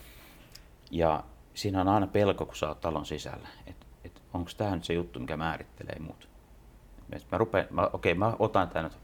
[0.91, 4.83] Ja siinä on aina pelko, kun sä oot talon sisällä, että, että onko tämä nyt
[4.83, 6.27] se juttu, mikä määrittelee mut.
[7.31, 8.97] Mä rupean, mä, okei, mä otan tämän nyt,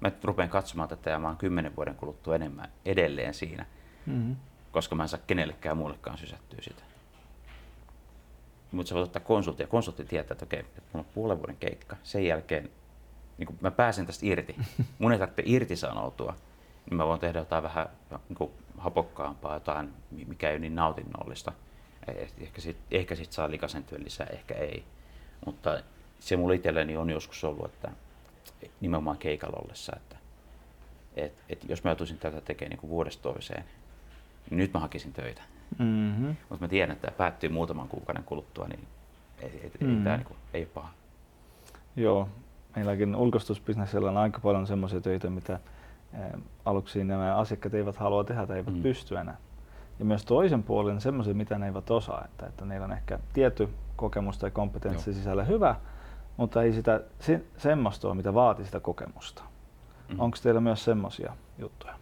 [0.00, 3.66] mä rupean katsomaan tätä ja mä oon kymmenen vuoden kuluttua enemmän edelleen siinä.
[4.06, 4.36] Mm-hmm
[4.76, 6.82] koska mä en saa kenellekään muullekaan sysättyä sitä.
[8.72, 11.56] Mutta sä voit ottaa konsultti ja konsultti tietää, että okei, että mulla on puolen vuoden
[11.56, 11.96] keikka.
[12.02, 12.70] Sen jälkeen
[13.38, 14.56] niin kun mä pääsen tästä irti.
[14.98, 16.36] Mun ei tarvitse irtisanoutua.
[16.90, 17.88] Niin mä voin tehdä jotain vähän
[18.28, 19.92] niin kuin hapokkaampaa, jotain,
[20.26, 21.52] mikä ei ole niin nautinnollista.
[22.38, 24.84] Ehkä sit, ehkä sit saa likasen työn lisää, ehkä ei.
[25.46, 25.82] Mutta
[26.20, 27.90] se mulla itselleni on joskus ollut, että
[28.80, 30.16] nimenomaan keikalla ollessa, että
[31.16, 33.64] et, et jos mä joutuisin tätä tekemään niin kuin vuodesta toiseen,
[34.50, 35.42] niin nyt mä hakisin töitä.
[35.78, 36.36] Mm-hmm.
[36.48, 38.86] Mutta mä tiedän, että tämä päättyy muutaman kuukauden kuluttua, niin
[39.40, 40.04] ei, ei, mm-hmm.
[40.04, 40.92] tämä niin kuin, ei ole paha.
[41.96, 42.28] Joo,
[42.76, 45.58] meilläkin ulkoistusbisnesellä on aika paljon semmoisia töitä, mitä
[46.14, 48.82] eh, aluksi nämä asiakkaat eivät halua tehdä tai eivät mm.
[48.82, 49.36] pysty enää.
[49.98, 53.68] Ja myös toisen puolen semmoisia, mitä ne eivät osaa, että, että neillä on ehkä tietty
[53.96, 55.14] kokemus tai kompetenssi Joo.
[55.14, 55.76] sisällä hyvä,
[56.36, 59.42] mutta ei sitä se, semmoista ole, mitä vaatii sitä kokemusta.
[60.08, 60.20] Mm.
[60.20, 61.94] Onko teillä myös semmoisia juttuja?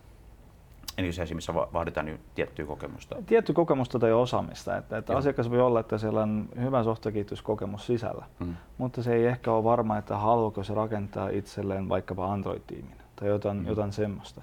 [0.98, 3.16] Eli se missä vaaditaan niin tiettyä kokemusta?
[3.26, 4.76] Tietty kokemusta tai osaamista.
[4.76, 8.54] Että, että asiakas voi olla, että siellä on hyvä softakehityskokemus sisällä, mm.
[8.78, 13.57] mutta se ei ehkä ole varma, että haluaako se rakentaa itselleen vaikkapa Android-tiimin tai jotain,
[13.57, 13.66] mm.
[13.66, 14.42] jotain semmoista.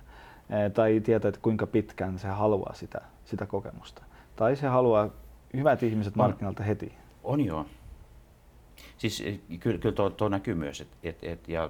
[0.50, 4.04] E, tai tietää, että kuinka pitkään se haluaa sitä, sitä kokemusta.
[4.36, 5.10] Tai se haluaa
[5.54, 6.94] hyvät ihmiset markkinoilta heti.
[7.24, 7.66] On joo.
[8.98, 11.70] Siis e, kyllä, kyllä tuo, tuo näkyy myös, et, et, et, ja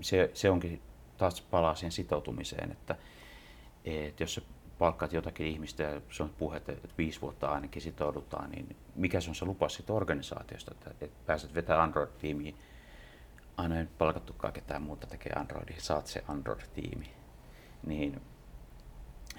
[0.00, 0.80] se, se onkin
[1.18, 2.96] taas palaa siihen sitoutumiseen, että
[3.86, 4.40] että jos sä
[4.78, 9.30] palkkaat jotakin ihmistä ja se on puhe, että viisi vuotta ainakin sitoudutaan, niin mikä se
[9.30, 12.54] on se lupa siitä organisaatiosta, että, että pääset vetämään Android-tiimiin.
[13.56, 17.10] Aina ei palkattukaan ketään muuta tekee Androidia, saat se Android-tiimi.
[17.86, 18.20] Niin,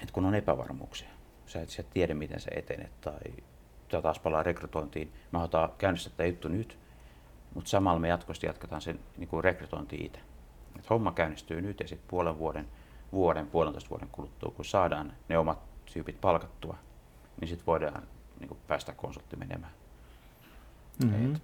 [0.02, 1.08] että kun on epävarmuuksia,
[1.46, 6.12] sä et, sä et tiedä miten se etenee tai taas palaa rekrytointiin, mä otan käynnistää
[6.16, 6.78] tämä juttu nyt,
[7.54, 10.20] mutta samalla me jatkuvasti jatketaan sen niin kuin rekrytointi itse.
[10.78, 12.68] Et homma käynnistyy nyt ja sitten puolen vuoden,
[13.12, 15.58] vuoden, puolentoista vuoden kuluttua, kun saadaan ne omat
[15.92, 16.78] tyypit palkattua,
[17.40, 18.02] niin sitten voidaan
[18.40, 19.72] niin kuin päästä konsultti menemään.
[21.04, 21.34] Mm-hmm.
[21.34, 21.42] Et,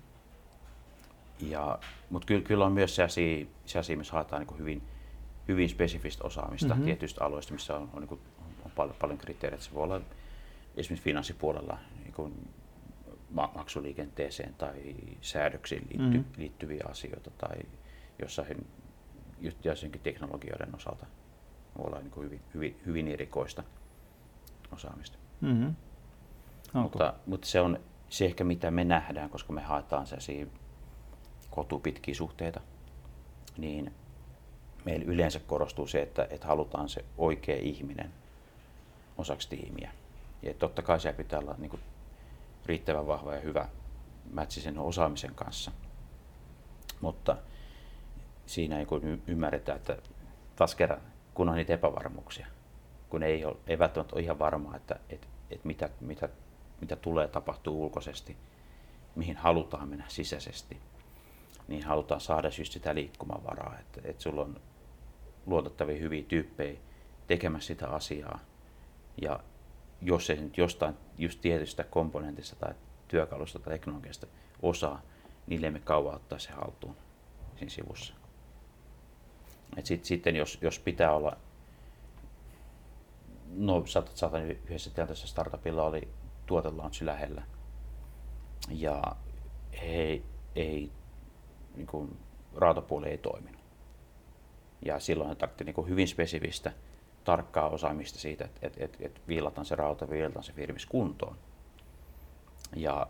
[1.41, 1.79] ja,
[2.11, 4.83] mutta kyllä, kyllä on myös sellaisia, sellaisia missä haetaan niin hyvin,
[5.49, 6.75] hyvin spesifistä osaamista Mhm.
[6.75, 6.85] mm-hmm.
[6.85, 8.21] tietyistä alueista, missä on, on, niin kuin,
[8.65, 9.65] on paljon, paljon kriteereitä.
[9.65, 10.01] Se voi olla
[10.77, 12.49] esimerkiksi finanssipuolella niin kuin
[13.31, 16.17] ma- maksuliikenteeseen tai säädöksiin liitty, Mhm.
[16.17, 16.33] mm-hmm.
[16.37, 17.57] liittyviä asioita tai
[18.23, 18.67] jossain
[19.65, 21.07] jossakin teknologioiden osalta
[21.79, 23.63] voi olla niin kuin hyvin, hyvin, hyvin erikoista
[24.73, 25.19] osaamista.
[25.41, 25.75] Mm-hmm.
[26.69, 26.83] Okay.
[26.83, 30.47] Mutta, mutta se on se ehkä mitä me nähdään, koska me haetaan sellaisia
[31.51, 32.61] kotupitkiä suhteita,
[33.57, 33.95] niin
[34.85, 38.13] meillä yleensä korostuu se, että, että halutaan se oikea ihminen
[39.19, 39.93] osaksi tiimiä.
[40.43, 41.83] Ja totta kai se pitää olla niin kuin,
[42.67, 43.69] riittävän vahva ja hyvä
[44.33, 45.73] mätsi sen osaamisen kanssa.
[47.01, 47.37] Mutta
[48.47, 49.97] siinä ei kun y- ymmärretä, että
[50.57, 51.01] taas kerran,
[51.35, 52.47] kun on niitä epävarmuuksia,
[53.11, 56.29] kun ei, ole, ei välttämättä ole ihan varmaa, että, että, että mitä, mitä,
[56.81, 58.37] mitä tulee tapahtuu ulkoisesti,
[59.15, 60.81] mihin halutaan mennä sisäisesti,
[61.69, 64.61] niin halutaan saada just sitä liikkumavaraa, että, että sulla on
[65.47, 66.81] luotettavia hyviä tyyppejä
[67.27, 68.39] tekemässä sitä asiaa.
[69.23, 69.41] Ja
[70.03, 72.75] jos ei nyt jostain just tietystä komponentista tai
[73.09, 74.27] työkalusta tai teknologiasta
[74.63, 75.03] osaa,
[75.47, 76.97] niille me kauan ottaa se haltuun
[77.57, 78.15] siinä sivussa.
[79.77, 81.37] Et sit, sitten jos, jos pitää olla,
[83.57, 86.09] no saatan, saatan yhdessä tilanteessa startupilla oli
[86.47, 87.43] tuotelaunchi lähellä
[88.71, 89.03] ja
[89.83, 90.23] he
[90.55, 90.91] ei,
[91.77, 92.17] niin kuin,
[92.57, 93.61] rautapuoli ei toiminut.
[94.85, 96.73] Ja silloin he tarvittiin niin hyvin spesifistä,
[97.25, 101.37] tarkkaa osaamista siitä, että et, et, et viilataan se rauta, viilataan se firmis kuntoon.
[102.77, 103.07] Ja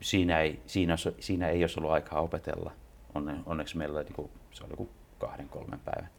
[0.00, 2.72] siinä ei, siinä, siinä ei olisi ollut aikaa opetella.
[3.14, 6.10] Onne, onneksi meillä niin kuin, se oli joku kahden, kolmen päivän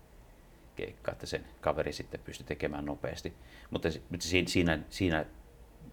[0.75, 3.33] keikka, että sen kaveri sitten pystyi tekemään nopeasti.
[3.71, 5.25] Mutta, mutta siinä, siinä, siinä,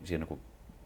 [0.04, 0.40] siinä kun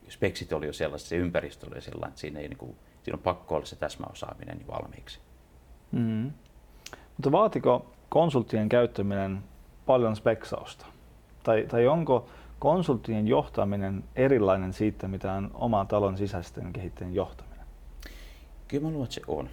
[0.08, 3.22] speksit oli jo sellaiset, se ympäristö oli sellainen, että siinä, ei, niin kuin, siinä on
[3.22, 5.20] pakko olla se täsmäosaaminen niin valmiiksi.
[5.92, 6.32] Mm-hmm.
[7.16, 9.42] Mutta vaatiko konsulttien käyttäminen
[9.86, 10.86] paljon speksausta?
[11.42, 12.28] Tai, tai onko
[12.58, 17.66] konsulttien johtaminen erilainen siitä, mitä on oma talon sisäisten kehittäjien johtaminen?
[18.68, 19.48] Kyllä mä luulen, että se on.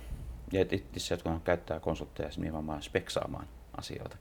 [0.52, 4.18] Ja itse asiassa, kun käyttää konsultteja nimenomaan speksaamaan asioita.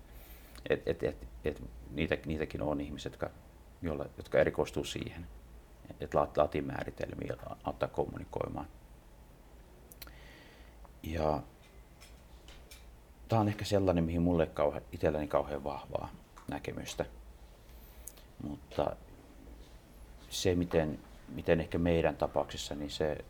[0.70, 3.30] Et, et, et, et, niitä, niitäkin on ihmiset, jotka,
[3.82, 5.26] jolla, jotka erikoistuu siihen.
[6.00, 8.66] Että laat, laatii määritelmiä ja auttaa kommunikoimaan.
[11.02, 11.42] Ja
[13.28, 16.10] tämä on ehkä sellainen, mihin mulle kauhe, itselläni kauhean vahvaa
[16.48, 17.04] näkemystä.
[18.42, 18.96] Mutta
[20.30, 23.24] se, miten, miten ehkä meidän tapauksessa, niin se,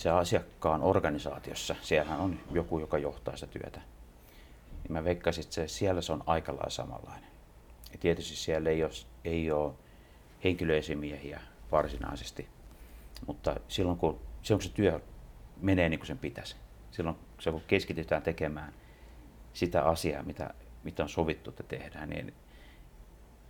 [0.00, 3.80] se asiakkaan organisaatiossa, siellähän on joku, joka johtaa sitä työtä.
[4.82, 7.30] Niin mä veikkaisin, että se, siellä se on aika lailla samanlainen.
[7.92, 8.92] Ja tietysti siellä ei ole,
[9.24, 9.72] ei ole
[10.44, 11.40] henkilöesimiehiä
[11.72, 12.48] varsinaisesti,
[13.26, 15.00] mutta silloin kun, silloin kun se työ
[15.60, 16.56] menee niin kuin sen pitäisi,
[16.90, 17.16] silloin
[17.50, 18.72] kun keskitytään tekemään
[19.52, 22.34] sitä asiaa, mitä, mitä on sovittu, että tehdään, niin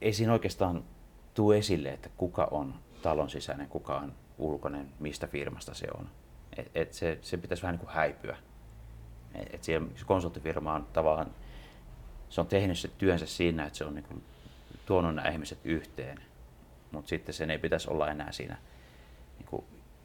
[0.00, 0.84] ei siinä oikeastaan
[1.34, 6.08] tule esille, että kuka on talon sisäinen, kuka on ulkoinen, mistä firmasta se on.
[6.56, 8.36] Et, et se, se pitäisi vähän niin kuin häipyä.
[9.34, 11.30] Et, et siellä, se konsulttifirma on tavallaan,
[12.28, 14.22] se on tehnyt se työnsä siinä, että se on niin kuin
[14.86, 16.18] tuonut nämä ihmiset yhteen,
[16.92, 18.56] mutta sitten sen ei pitäisi olla enää siinä
[19.38, 19.64] niin kuin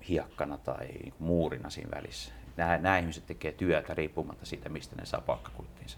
[0.09, 2.31] hiekkana tai niin kuin muurina siinä välissä.
[2.57, 5.97] Nämä, nämä ihmiset tekevät työtä riippumatta siitä, mistä ne saa palkkakuittinsa.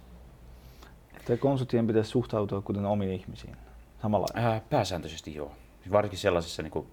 [1.26, 3.58] Te konsulttien pitäisi suhtautua kuten omiin ihmisiin
[4.02, 5.52] samalla Ää, pääsääntöisesti joo.
[5.92, 6.88] Varsinkin sellaisessa, niin kuin,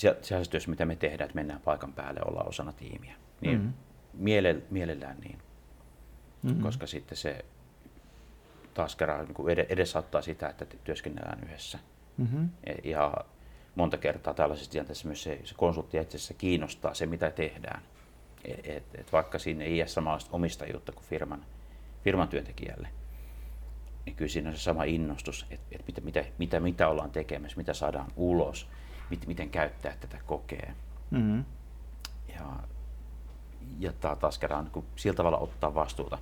[0.00, 3.14] sellaisessa työssä, mitä me tehdään, että mennään paikan päälle, ollaan osana tiimiä.
[3.40, 3.68] Niin Mhm.
[4.14, 5.38] miele, mielellään niin,
[6.42, 6.62] mm-hmm.
[6.62, 7.44] koska sitten se
[8.74, 11.78] taas kerran niin edesauttaa sitä, että työskennellään yhdessä.
[12.16, 12.48] Mm-hmm.
[12.84, 13.14] Ja
[13.74, 17.82] monta kertaa tällaisessa tilanteessa myös se, se konsultti itse kiinnostaa se, mitä tehdään.
[18.44, 21.44] Et, et, et vaikka siinä ei ole samanlaista omistajuutta kuin firman,
[22.04, 22.88] firman työntekijälle,
[24.06, 27.56] niin kyllä siinä on se sama innostus, että, että mitä, mitä, mitä, mitä ollaan tekemässä,
[27.56, 28.68] mitä saadaan ulos,
[29.26, 30.74] miten käyttää tätä kokee.
[31.10, 31.44] Mm-hmm.
[32.28, 32.56] Ja,
[33.78, 36.18] ja taas kerran niin sillä tavalla ottaa vastuuta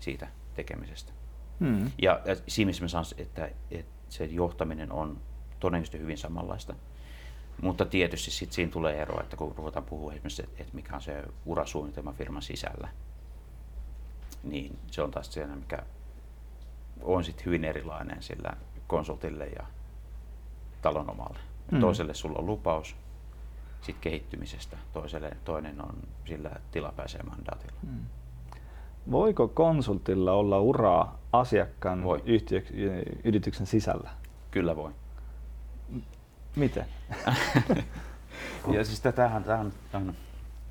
[0.00, 1.12] siitä tekemisestä.
[1.60, 1.90] Mm-hmm.
[2.02, 5.20] Ja, ja siinä missä mä sanon, että, että se johtaminen on
[5.60, 6.74] todennäköisesti hyvin samanlaista.
[7.62, 11.02] Mutta tietysti sit siinä tulee ero, että kun ruvetaan puhua esimerkiksi, että, että mikä on
[11.02, 12.88] se urasuunnitelma firman sisällä,
[14.42, 15.78] niin se on taas se, mikä
[17.02, 19.66] on sitten hyvin erilainen sillä konsultille ja
[20.82, 21.38] talon omalle.
[21.70, 21.80] Mm.
[21.80, 22.96] Toiselle sulla on lupaus
[23.82, 24.76] sit kehittymisestä.
[24.92, 25.94] Toiselle, toinen on
[26.24, 27.76] sillä tilapäisellä mandaatilla.
[27.86, 28.06] Hmm.
[29.10, 32.22] Voiko konsultilla olla uraa asiakkaan Voi.
[32.26, 32.62] Yhtiö,
[33.24, 34.10] yrityksen sisällä?
[34.50, 34.92] Kyllä voi.
[36.56, 36.86] Miten?
[38.74, 40.16] ja siis tämähän, tämähän, tämähän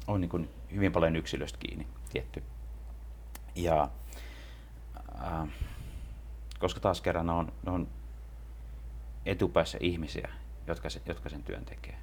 [0.08, 2.44] on niin kuin hyvin paljon yksilöstä kiinni tietty.
[3.56, 3.90] Ja
[5.22, 5.50] äh,
[6.60, 7.88] koska taas kerran ne on, ne on
[9.26, 10.30] etupäässä ihmisiä,
[10.68, 11.98] jotka, se, jotka sen työn tekee,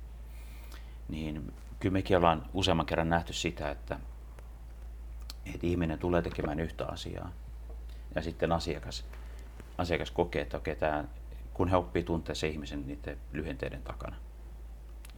[1.09, 4.01] niin kyllä mekin ollaan useamman kerran nähty sitä, että,
[5.55, 7.33] että ihminen tulee tekemään yhtä asiaa.
[8.15, 9.05] Ja sitten asiakas,
[9.79, 11.05] asiakas kokee, että okei, tämä,
[11.55, 14.17] kun he oppii tuntea se ihmisen niiden lyhenteiden takana.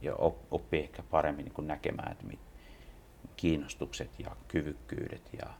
[0.01, 0.15] Ja
[0.51, 2.39] oppii ehkä paremmin niin näkemään, että mit,
[3.35, 5.53] kiinnostukset ja kyvykkyydet ja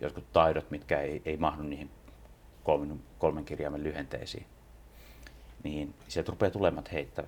[0.00, 1.90] jotkut taidot, mitkä ei, ei mahdu niihin
[2.64, 4.46] kolmen, kolmen kirjaimen lyhenteisiin,
[5.64, 7.24] niin sieltä rupeaa tulemaan, että hei, että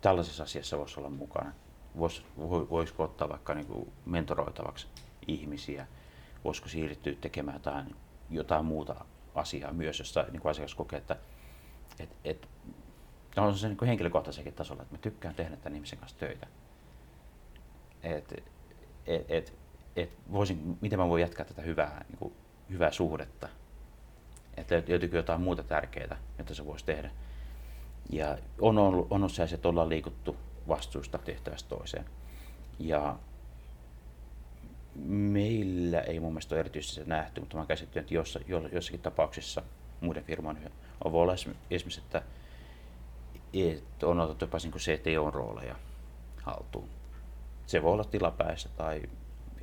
[0.00, 1.52] tällaisessa asiassa voisi olla mukana.
[1.98, 2.24] Vois,
[2.70, 4.86] voisiko ottaa vaikka niin kuin mentoroitavaksi
[5.26, 5.86] ihmisiä,
[6.44, 7.96] voisiko siirtyä tekemään jotain,
[8.30, 11.16] jotain muuta asiaa myös, josta niin kuin asiakas kokee, että
[11.98, 12.48] et, et,
[13.36, 16.46] on se niin henkilökohtaisenkin tasolla, että mä tykkään tehdä tämän ihmisen kanssa töitä.
[18.02, 18.44] Et,
[19.06, 19.54] et, et,
[19.96, 22.34] et voisin, miten mä voin jatkaa tätä hyvää, niin kuin,
[22.70, 23.48] hyvää suhdetta.
[24.60, 27.10] Että löytyykö jotain muuta tärkeää, jota se voisi tehdä.
[28.10, 30.36] Ja on ollut, on ollut se, että ollaan liikuttu
[30.68, 32.04] vastuusta tehtävästä toiseen.
[32.78, 33.16] Ja
[35.04, 38.40] meillä ei mun mielestä ole erityisesti se nähty, mutta mä käsittelen, että jossa,
[38.72, 39.62] jossakin tapauksissa
[40.00, 40.72] muiden firmojen
[41.04, 41.32] on voi olla
[41.70, 42.22] esimerkiksi, että,
[43.54, 45.76] että on otettu jopa niin CTO-rooleja
[46.42, 46.88] haltuun.
[47.66, 49.02] Se voi olla tilapäistä tai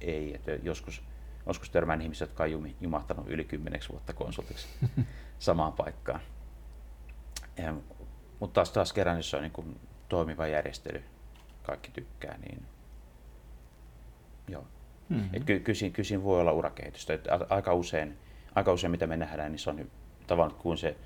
[0.02, 0.36] ei.
[0.36, 1.04] Että joskus,
[1.48, 4.68] joskus törmään ihmisiä, jotka on jumahtanut yli kymmeneksi vuotta konsultiksi
[5.40, 6.20] samaan paikkaan.
[7.58, 7.74] Ja,
[8.40, 9.80] mutta taas, taas kerran, jos on niin kuin
[10.10, 11.04] toimiva järjestely,
[11.64, 12.66] kaikki tykkää, niin
[14.48, 14.68] joo.
[15.10, 15.30] Mm-hmm.
[15.34, 17.14] Et ky- kysin, kysin voi olla urakehitystä.
[17.14, 18.18] Et aika, usein,
[18.56, 19.92] aika usein, mitä me nähdään, niin se on
[20.28, 20.98] tavallaan, kun se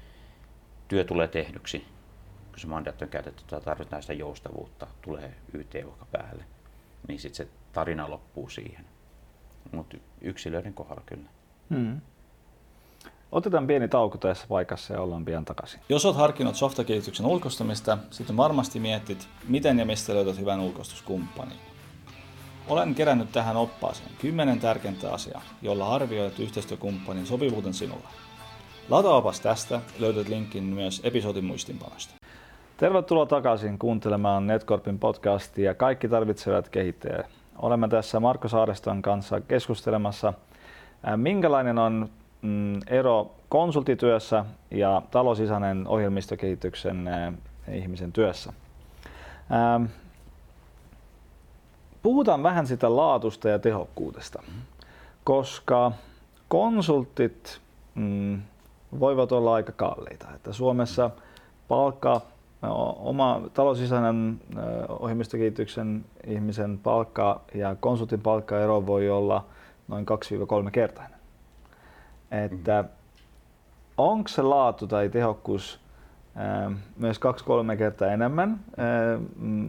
[0.87, 1.79] työ tulee tehdyksi,
[2.49, 6.45] kun se mandaatti on käytetty, tarvitaan sitä joustavuutta, tulee YT-uhka päälle,
[7.07, 8.85] niin sitten se tarina loppuu siihen.
[9.71, 11.29] Mutta yksilöiden kohdalla kyllä.
[11.69, 12.01] Hmm.
[13.31, 15.79] Otetaan pieni tauko tässä paikassa ja ollaan pian takaisin.
[15.89, 21.57] Jos olet harkinnut softakehityksen ulkostamista, sitten varmasti mietit, miten ja mistä löydät hyvän ulkostuskumppanin.
[22.67, 28.07] Olen kerännyt tähän oppaaseen 10 tärkeintä asiaa, jolla arvioit yhteistyökumppanin sopivuuden sinulle.
[28.89, 32.13] Lataopas tästä löydät linkin myös episodin muistinpanosta.
[32.77, 37.23] Tervetuloa takaisin kuuntelemaan Netcorpin podcastia Kaikki tarvitsevat kehittäjä.
[37.59, 40.33] Olemme tässä Marko Saareston kanssa keskustelemassa,
[41.15, 42.09] minkälainen on
[42.41, 47.09] mm, ero konsultityössä ja talosisäinen ohjelmistokehityksen
[47.71, 48.53] ihmisen työssä.
[52.03, 54.43] Puhutaan vähän sitä laatusta ja tehokkuudesta,
[55.23, 55.91] koska
[56.47, 57.61] konsultit
[57.95, 58.41] mm,
[58.99, 60.27] voivat olla aika kalliita.
[60.35, 61.09] Että Suomessa
[61.67, 62.21] palkka
[62.97, 64.41] oma talousisäinen
[64.89, 69.45] ohjelmistokehityksen ihmisen palkka ja konsultin palkkaero voi olla
[69.87, 70.05] noin
[70.67, 71.19] 2-3 kertainen.
[72.31, 72.89] Että mm.
[73.97, 75.79] onko se laatu tai tehokkuus
[76.97, 77.19] myös
[77.73, 78.59] 2-3 kertaa enemmän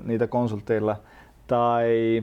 [0.05, 0.97] niitä konsulteilla
[1.47, 2.23] tai,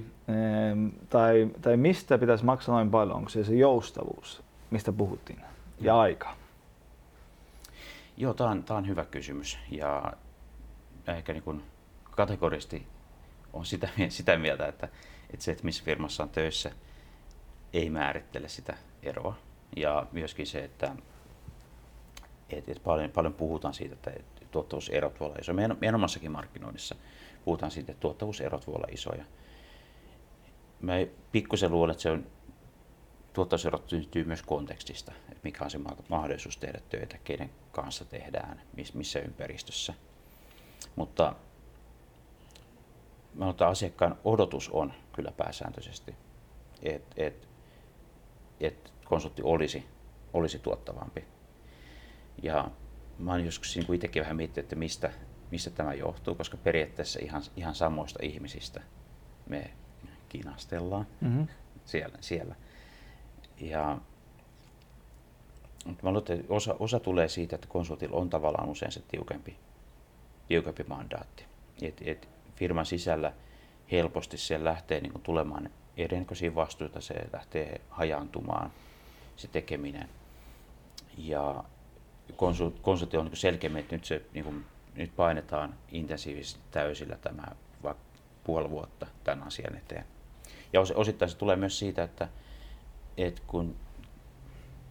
[1.09, 3.17] tai, tai mistä pitäisi maksaa noin paljon?
[3.17, 5.41] Onko se se joustavuus, mistä puhuttiin,
[5.81, 6.29] ja aika?
[8.17, 10.13] Joo, tämä on, tämä on hyvä kysymys ja
[11.15, 11.63] ehkä niin kuin
[12.11, 12.87] kategorisesti
[13.53, 14.89] on sitä, sitä mieltä, että,
[15.33, 16.71] että se, että missä firmassa on töissä,
[17.73, 19.35] ei määrittele sitä eroa.
[19.75, 20.95] Ja myöskin se, että,
[22.49, 24.11] että, että paljon, paljon puhutaan siitä, että
[24.51, 25.55] tuottavuuserot voi olla isoja.
[25.55, 26.95] Meidän, meidän omassakin markkinoinnissa
[27.45, 29.25] puhutaan siitä, että tuottavuuserot voi olla isoja.
[30.81, 30.93] Mä
[31.31, 32.25] pikkusen luulen, että se on,
[33.33, 38.61] tuottavuuserot syntyy myös kontekstista, että mikä on se mahdollisuus tehdä töitä, keiden kanssa tehdään,
[38.93, 39.93] missä ympäristössä–
[40.95, 41.35] mutta
[43.33, 46.15] mä että asiakkaan odotus on kyllä pääsääntöisesti,
[46.83, 47.47] että et,
[48.59, 49.85] et konsultti olisi,
[50.33, 51.25] olisi tuottavampi.
[52.43, 52.71] Ja
[53.19, 55.11] mä oon joskus niin itsekin vähän miettinyt, että mistä,
[55.51, 58.81] mistä tämä johtuu, koska periaatteessa ihan, ihan samoista ihmisistä
[59.49, 59.71] me
[60.29, 61.47] kinastellaan mm-hmm.
[61.85, 62.55] siellä, siellä.
[63.59, 63.97] Ja
[65.85, 69.57] mutta mä luulen, että osa, osa tulee siitä, että konsultilla on tavallaan usein se tiukempi
[70.47, 71.45] tiukempi mandaatti.
[71.81, 73.33] Et, et firman sisällä
[73.91, 78.71] helposti se lähtee niin tulemaan erinäköisiä vastuita, se lähtee hajaantumaan
[79.35, 80.09] se tekeminen.
[81.17, 81.63] Ja
[82.81, 87.43] konsultti on niin selkeämmin, että nyt, se, niin kuin, nyt painetaan intensiivisesti täysillä tämä
[88.43, 90.05] puoli vuotta tämän asian eteen.
[90.73, 92.27] Ja osittain se tulee myös siitä, että,
[93.17, 93.75] että kun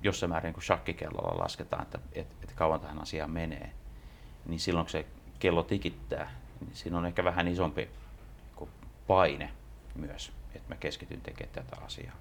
[0.02, 3.72] jossain määrin kun shakkikellolla lasketaan, että, että, että kauan tähän asiaan menee,
[4.46, 5.06] niin silloin kun se
[5.38, 7.88] kello tikittää, niin siinä on ehkä vähän isompi
[9.06, 9.52] paine
[9.94, 12.16] myös, että mä keskityn tekemään tätä asiaa.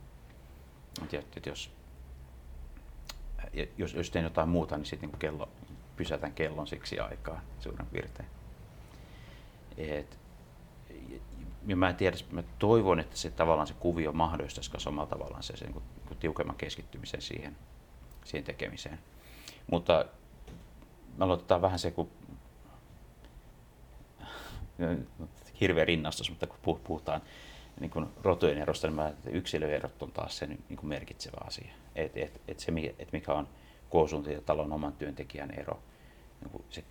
[1.13, 1.71] Että jos,
[3.78, 5.49] jos, jos teen jotain muuta, niin sitten niin kello,
[5.95, 8.30] pysäytän kellon siksi aikaa suurin piirtein.
[9.78, 10.17] Et,
[11.67, 15.43] ja mä en tiedä, mä toivon, että se tavallaan se kuvio mahdollistaisi myös omalla tavallaan
[15.43, 17.58] se, se niin kuin, niin tiukemman keskittymisen siihen,
[18.23, 18.99] siihen tekemiseen.
[19.71, 20.06] Mutta
[21.19, 22.10] aloitetaan vähän se, kun
[25.61, 27.21] hirveä rinnastus, mutta kun puhutaan
[27.79, 31.71] niin kuin rotujen erosta, niin mä, yksilöerot on taas se niin kuin merkitsevä asia.
[31.95, 33.47] Et, et, et se, et mikä on
[33.89, 35.83] konsultin ja talon oman työntekijän ero,
[36.41, 36.83] niin kuin se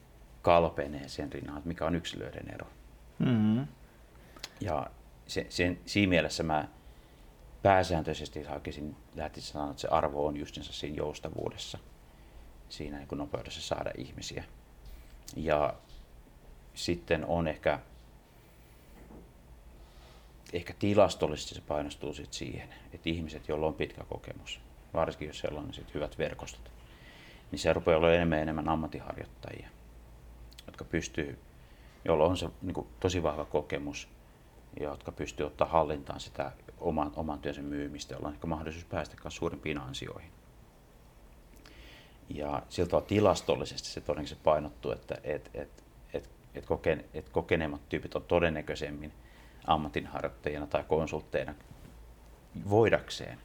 [0.43, 2.67] kalpenee sen rinnalla, että mikä on yksilöiden ero.
[3.19, 3.67] Mm-hmm.
[4.61, 4.91] Ja
[5.27, 6.69] se, sen, siinä mielessä mä
[7.63, 11.79] pääsääntöisesti hakisin, lähtisin sanoa, että se arvo on justinsa siinä joustavuudessa,
[12.69, 14.45] siinä niin nopeudessa saada ihmisiä.
[15.37, 15.75] Ja
[16.75, 17.79] sitten on ehkä,
[20.53, 24.61] ehkä tilastollisesti se painostuu sit siihen, että ihmiset, joilla on pitkä kokemus,
[24.95, 26.71] varsinkin jos on sit hyvät verkostot,
[27.51, 29.69] niin se rupeaa olla enemmän enemmän ammattiharjoittajia,
[30.67, 31.39] jotka pystyy,
[32.05, 34.09] joilla on se niin kuin, tosi vahva kokemus,
[34.81, 39.17] ja jotka pystyy ottaa hallintaan sitä oman, oman työnsä myymistä, jolla on ehkä mahdollisuus päästä
[39.31, 40.31] suurimpiin ansioihin.
[42.29, 45.84] Ja siltä tilastollisesti se todennäköisesti painottuu, että et, et,
[46.55, 49.13] et, et, koken, et kokeneemmat tyypit on todennäköisemmin
[49.67, 51.55] ammatinharjoittajina tai konsultteina
[52.71, 53.39] voidakseen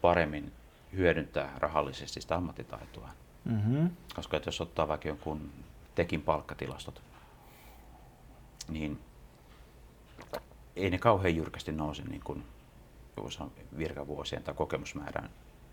[0.00, 0.52] paremmin
[0.92, 3.10] hyödyntää rahallisesti sitä ammattitaitoa.
[3.44, 3.90] Mm-hmm.
[4.14, 5.50] Koska että jos ottaa vaikka jonkun
[5.94, 7.02] tekin palkkatilastot,
[8.68, 9.00] niin
[10.76, 12.44] ei ne kauhean jyrkästi nouse niin kuin
[13.78, 15.30] virkavuosien tai kokemusmäärän,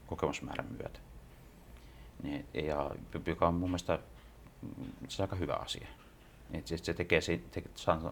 [0.07, 0.99] kokemusmäärän myötä.
[2.23, 2.91] Niin, ja
[3.25, 3.99] joka on mun mielestä
[5.07, 5.87] se aika hyvä asia.
[6.53, 7.39] Et se tekee, se,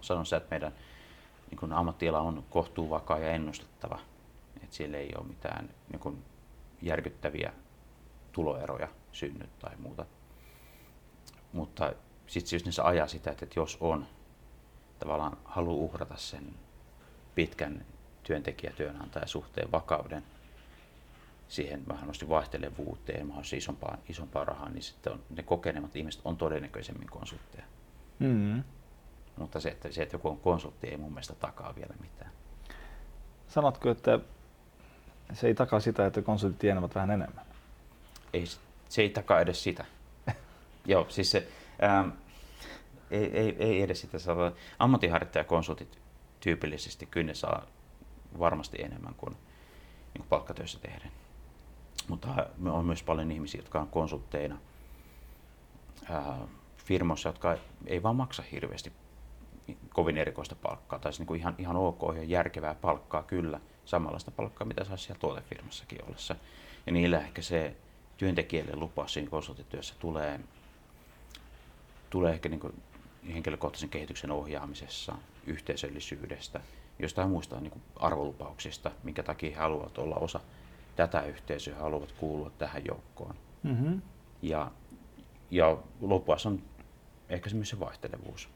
[0.02, 0.74] sanon se, että meidän
[1.50, 4.00] niin kun ammattila on kohtuu vakaa ja ennustettava.
[4.64, 6.24] Et siellä ei ole mitään niin kun
[6.82, 7.54] järkyttäviä
[8.32, 10.06] tuloeroja synny tai muuta.
[11.54, 11.94] Mutta
[12.28, 14.06] sitten just se ajaa sitä, että jos on
[15.00, 16.54] tavallaan halu uhrata sen
[17.36, 17.86] pitkän
[18.24, 20.24] työntekijä-työnantajasuhteen vakauden
[21.48, 27.10] siihen mahdollisesti vaihtelevuuteen, mahdollisesti isompaan, isompaan rahaan, niin sitten on, ne kokeneemmat ihmiset on todennäköisemmin
[27.10, 27.66] konsultteja.
[28.20, 28.64] Mm.
[29.38, 32.32] Mutta se että, se, että joku on konsultti, ei mun mielestä takaa vielä mitään.
[33.48, 34.20] Sanotko, että
[35.34, 37.46] se ei takaa sitä, että konsultit tienaavat vähän enemmän?
[38.34, 38.46] Ei,
[38.90, 39.86] se ei takaa edes sitä.
[40.86, 41.48] Joo, siis se,
[41.84, 42.10] ähm,
[43.12, 44.18] ei, ei, ei edes sitä.
[44.80, 46.00] Ammattiharjoittajakonsultit
[46.40, 47.66] tyypillisesti kyllä saa
[48.40, 51.12] varmasti enemmän kuin, niin kuin palkkatöissä tehdään.
[52.08, 54.58] Mutta on myös paljon ihmisiä, jotka on konsultteina
[56.10, 56.38] ää,
[56.84, 58.92] firmoissa, jotka ei vaan maksa hirveästi
[59.90, 64.68] kovin erikoista palkkaa, tai niin kuin ihan, ihan ok ja järkevää palkkaa kyllä, samanlaista palkkaa,
[64.68, 66.36] mitä saisi siellä tuotefirmassakin ollessa.
[66.86, 67.76] Ja niillä ehkä se
[68.18, 70.40] työntekijälle lupaus siinä konsultityössä tulee,
[72.10, 72.74] tulee ehkä niin kuin
[73.34, 75.16] henkilökohtaisen kehityksen ohjaamisessa,
[75.48, 76.62] yhteisöllisyydestä,
[77.00, 80.40] jostain muista niin kuin arvolupauksista, minkä takia he haluavat olla osa
[80.96, 83.36] tätä yhteisöä, haluavat kuulua tähän joukkoon.
[83.64, 84.02] Mm-hmm.
[84.42, 84.72] Ja,
[85.52, 85.78] ja
[86.46, 86.62] on
[87.30, 88.50] ehkä se myös se vaihtelevuus.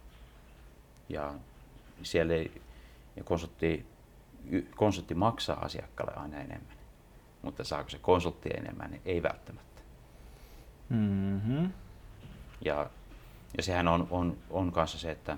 [1.10, 1.34] Ja
[2.04, 2.62] siellä ei,
[3.16, 3.86] ja konsultti,
[4.76, 6.78] konsultti maksaa asiakkaalle aina enemmän,
[7.42, 9.82] mutta saako se konsultti enemmän, niin ei välttämättä.
[10.90, 11.72] Mm-hmm.
[12.66, 12.90] Ja,
[13.58, 15.38] ja sehän on, on, on kanssa se, että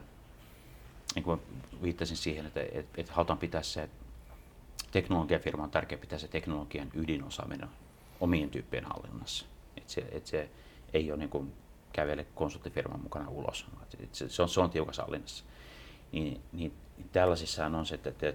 [1.15, 1.41] niin kuin
[1.81, 3.89] viittasin siihen, että, että, että halutaan pitää se,
[4.91, 7.69] teknologiafirma on tärkeää pitää se teknologian ydinosaaminen
[8.19, 9.45] omien tyyppien hallinnassa.
[9.77, 10.49] Että se, että se
[10.93, 11.53] ei ole niin kuin
[11.93, 13.65] kävele konsulttifirman mukana ulos.
[14.11, 15.43] Se, se, on, se on tiukassa hallinnassa.
[16.11, 16.73] Niin, niin
[17.11, 18.33] tällaisissaan on se, että, että,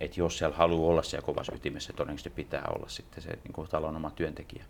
[0.00, 3.68] että jos siellä haluaa olla siellä kovassa ytimessä, todennäköisesti pitää olla sitten se niin kuin
[3.68, 4.64] talon oma työntekijä.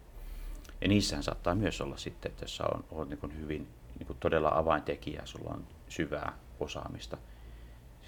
[0.80, 4.18] Ja niissähän saattaa myös olla sitten, että jos on, on niin kuin hyvin niin kuin
[4.18, 7.18] todella avaintekijä, sulla on syvää osaamista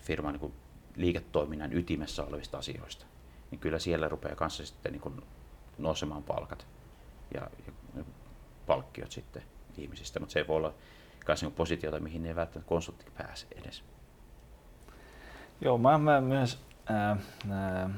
[0.03, 0.55] firman niin
[0.97, 3.07] liiketoiminnan ytimessä olevista asioista,
[3.51, 5.23] niin kyllä siellä rupeaa kanssa sitten niin kuin
[5.79, 6.67] nousemaan palkat
[7.35, 8.05] ja, ja
[8.67, 9.43] palkkiot sitten
[9.79, 10.75] ihmisistä, mutta se voi olla
[11.29, 13.83] myös niin positiota, mihin ei välttämättä konsultti pääse edes.
[15.61, 16.59] Joo, mä olen myös
[16.91, 17.19] äh,
[17.51, 17.91] äh,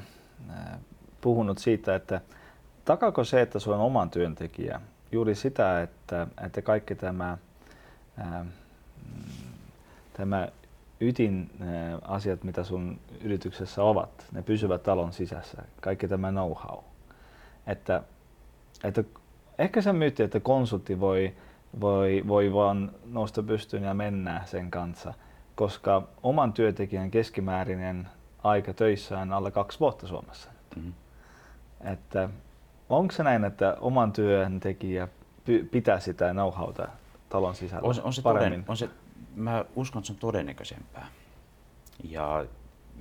[1.20, 2.20] puhunut siitä, että
[2.84, 4.80] takako se, että sulla on oman työntekijä,
[5.12, 7.38] juuri sitä, että, että kaikki tämä,
[8.20, 8.46] äh,
[10.12, 10.48] tämä
[11.00, 16.78] ydinasiat, mitä sun yrityksessä ovat, ne pysyvät talon sisässä, kaikki tämä know-how.
[17.66, 18.02] Että,
[18.84, 19.04] että
[19.58, 21.34] ehkä se myytti, että konsultti voi,
[21.80, 25.14] voi, voi vaan nousta pystyyn ja mennä sen kanssa,
[25.54, 28.08] koska oman työntekijän keskimäärinen
[28.44, 30.50] aika töissä on alle kaksi vuotta Suomessa.
[30.76, 30.92] Mm-hmm.
[31.92, 32.28] Että
[32.88, 35.08] onko se näin, että oman työntekijä
[35.70, 36.88] pitää sitä know-howta
[37.28, 38.60] talon sisällä on, on se paremmin?
[38.60, 38.88] Toden, on se,
[39.36, 41.08] mä uskon, että se on todennäköisempää.
[42.04, 42.46] Ja,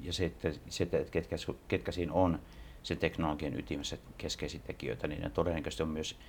[0.02, 1.36] ja se, että, se, että ketkä,
[1.68, 2.40] ketkä siinä on
[2.84, 6.20] se teknologian ytimessä keskeisiä tekijöitä, niin ne todennäköisesti on myös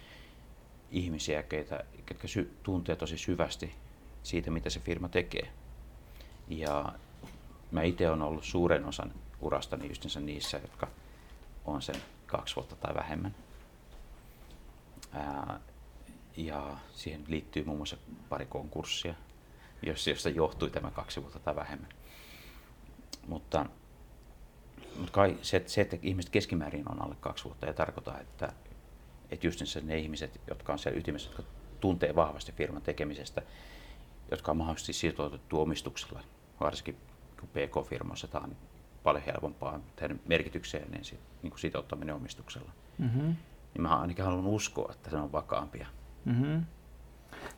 [0.90, 3.74] ihmisiä, keitä, ketkä sy, tuntee tosi syvästi
[4.22, 5.52] siitä, mitä se firma tekee.
[6.48, 6.92] Ja
[7.70, 10.88] mä itse olen ollut suuren osan urastani justiinsa niissä, jotka
[11.64, 13.34] on sen kaksi vuotta tai vähemmän.
[15.12, 15.60] Ää,
[16.36, 17.96] ja siihen liittyy muun muassa
[18.28, 19.14] pari konkurssia,
[19.82, 21.88] josta johtui tämä kaksi vuotta tai vähemmän.
[23.28, 23.66] Mutta,
[24.96, 28.52] mutta kai se, se, että ihmiset keskimäärin on alle kaksi vuotta, ei tarkoita, että,
[29.30, 31.42] että just ne ihmiset, jotka on siellä ytimessä, jotka
[31.80, 33.42] tuntee vahvasti firman tekemisestä,
[34.30, 36.20] jotka on mahdollisesti sitoutettu omistuksella,
[36.60, 36.96] varsinkin
[37.40, 38.56] kun PK-firmassa tämä on
[39.02, 42.72] paljon helpompaa tehdä merkitykseen niin, sit, niin kuin sitouttaminen omistuksella.
[42.98, 43.36] Mm-hmm.
[43.74, 45.86] Niin mä ainakin haluan uskoa, että se on vakaampia.
[46.24, 46.64] Mm-hmm.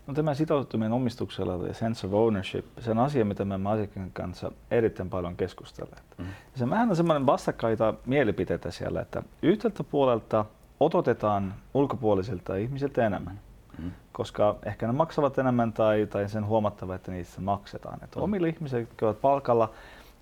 [0.07, 4.53] No tämä sitoutuminen omistuksella ja sense of ownership, se on asia, mitä me asiakkaan kanssa
[4.71, 6.05] erittäin paljon keskustelleet.
[6.19, 6.33] Mm-hmm.
[6.55, 10.45] Se vähän on semmoinen vastakkaita mielipiteitä siellä, että yhdeltä puolelta
[10.81, 13.41] odotetaan ulkopuolisilta ihmisiltä enemmän.
[13.79, 13.91] Mm.
[14.13, 17.99] Koska ehkä ne maksavat enemmän tai, tai sen huomattava, että niissä maksetaan.
[18.05, 18.23] Että mm.
[18.23, 19.71] Omille ihmisille, jotka ovat palkalla,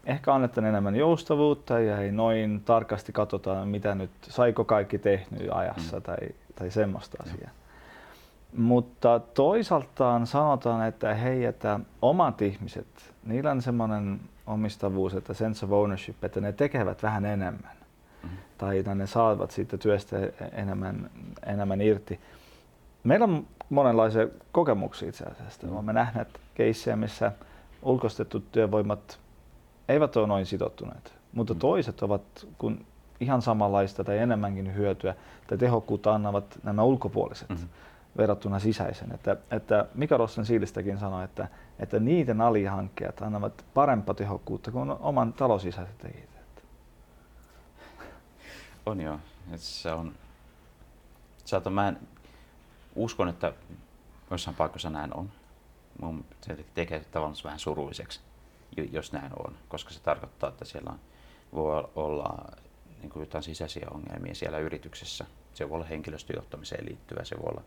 [0.07, 5.97] ehkä annetaan enemmän joustavuutta ja ei noin tarkasti katsota, mitä nyt, saiko kaikki tehnyt ajassa
[5.97, 6.03] mm.
[6.03, 6.17] tai,
[6.55, 7.31] tai semmoista mm.
[7.31, 7.51] asiaa.
[8.57, 12.87] Mutta toisaaltaan sanotaan, että hei, että omat ihmiset,
[13.27, 17.78] niillä on semmoinen omistavuus, että sense of ownership, että ne tekevät vähän enemmän.
[18.59, 20.17] Tai ne saavat siitä työstä
[20.53, 21.11] enemmän,
[21.47, 22.21] enemmän irti.
[23.05, 25.67] Meillä on monenlaisia kokemuksia itse asiassa.
[25.67, 25.73] Mm.
[25.73, 27.33] Olemme nähneet keissejä, missä
[27.83, 29.21] ulkoistetut työvoimat
[29.89, 31.61] eivät ole noin sitoutuneet, mutta mm.
[31.61, 32.23] toiset ovat
[32.59, 32.87] kun
[33.21, 35.15] ihan samanlaista tai enemmänkin hyötyä
[35.47, 37.49] tai tehokkuutta annavat nämä ulkopuoliset.
[37.49, 37.69] Mm
[38.19, 39.13] verrattuna sisäisen.
[39.15, 41.49] Että, että Mika Rossen Siilistäkin sanoi, että,
[41.79, 46.38] että niiden alihankkijat annavat parempaa tehokkuutta kuin oman talosisäiset tekijät.
[48.89, 49.21] On joo.
[49.53, 50.15] Et se on,
[51.45, 51.99] saatan, mä en,
[52.95, 53.53] uskon, että
[54.31, 55.31] jossain paikassa näin on.
[56.01, 58.21] Mun, se tekee tavallaan vähän surulliseksi,
[58.93, 61.01] jos näin on, koska se tarkoittaa, että siellä on,
[61.53, 62.57] voi olla
[63.01, 65.27] niin kuin jotain sisäisiä ongelmia siellä yrityksessä.
[65.55, 67.63] Se voi olla henkilöstöjohtamiseen liittyvä, se voi olla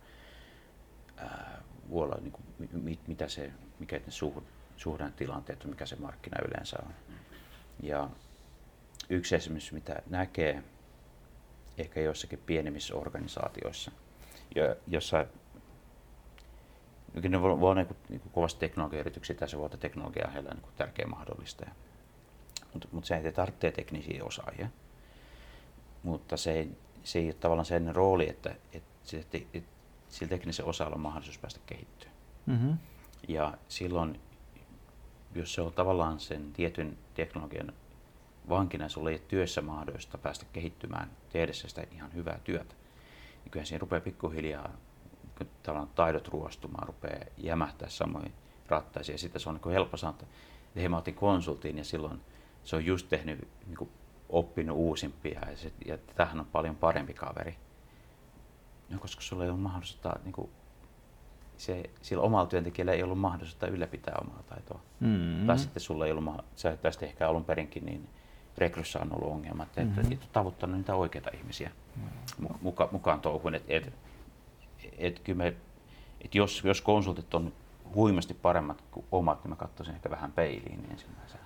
[1.17, 4.43] ää, voi olla niin kuin, mit, mitä se, mikä ne suh,
[4.77, 6.93] suhdannetilanteet on, mikä se markkina yleensä on.
[7.83, 8.09] Ja
[9.09, 10.63] yksi esimerkiksi, mitä näkee
[11.81, 13.91] ehkä joissakin pienemmissä organisaatioissa,
[14.55, 15.25] jo, jossa
[17.29, 20.73] ne voi, voi olla niin niin kovasti teknologiayrityksiä, tai se voi olla teknologia heillä niin
[20.77, 21.71] tärkeä mahdollistaja.
[22.73, 24.67] Mutta mut se ei tarvitse teknisiä osaajia.
[26.03, 26.71] Mutta se ei,
[27.03, 29.69] se ei ole tavallaan sen rooli, että, että, että, että
[30.09, 32.09] sillä teknisellä osalla on mahdollisuus päästä kehittyä.
[32.45, 32.77] Mm-hmm.
[33.27, 34.19] Ja silloin,
[35.35, 37.73] jos se on tavallaan sen tietyn teknologian
[38.49, 42.75] vankina, sulla ei työssä mahdollista päästä kehittymään tehdessä sitä ihan hyvää työtä,
[43.43, 44.77] niin kyllä siinä rupeaa pikkuhiljaa
[45.63, 48.33] tavallaan taidot ruostumaan, rupeaa jämähtää samoin
[48.67, 49.13] rattaisiin.
[49.13, 50.25] Ja sitten se on niin helppo sanoa, että
[50.75, 52.21] hei mä otin konsultiin ja silloin
[52.63, 53.89] se on just tehnyt, niin kuin
[54.29, 57.55] oppinut uusimpia ja, se, ja tähän on paljon parempi kaveri.
[58.89, 60.49] No, koska sulla ei ole mahdollisuutta, niin kuin,
[61.57, 64.81] se, sillä omalla työntekijällä ei ollut mahdollisuutta ylläpitää omaa taitoa.
[64.99, 65.47] Mm-hmm.
[65.47, 68.09] Tai sitten sulla ei ollut, sä tästä ehkä alun perinkin, niin
[68.61, 70.11] rekryssä on ollut ongelma, että mm-hmm.
[70.11, 72.55] et ole tavoittanut niitä oikeita ihmisiä mm-hmm.
[72.61, 73.55] muka, mukaan touhuun.
[73.55, 73.93] Et, et,
[74.97, 75.53] et, me,
[76.21, 77.53] et jos, jos konsultit on
[77.95, 81.43] huimasti paremmat kuin omat, niin mä katsoisin ehkä vähän peiliin ensimmäisenä.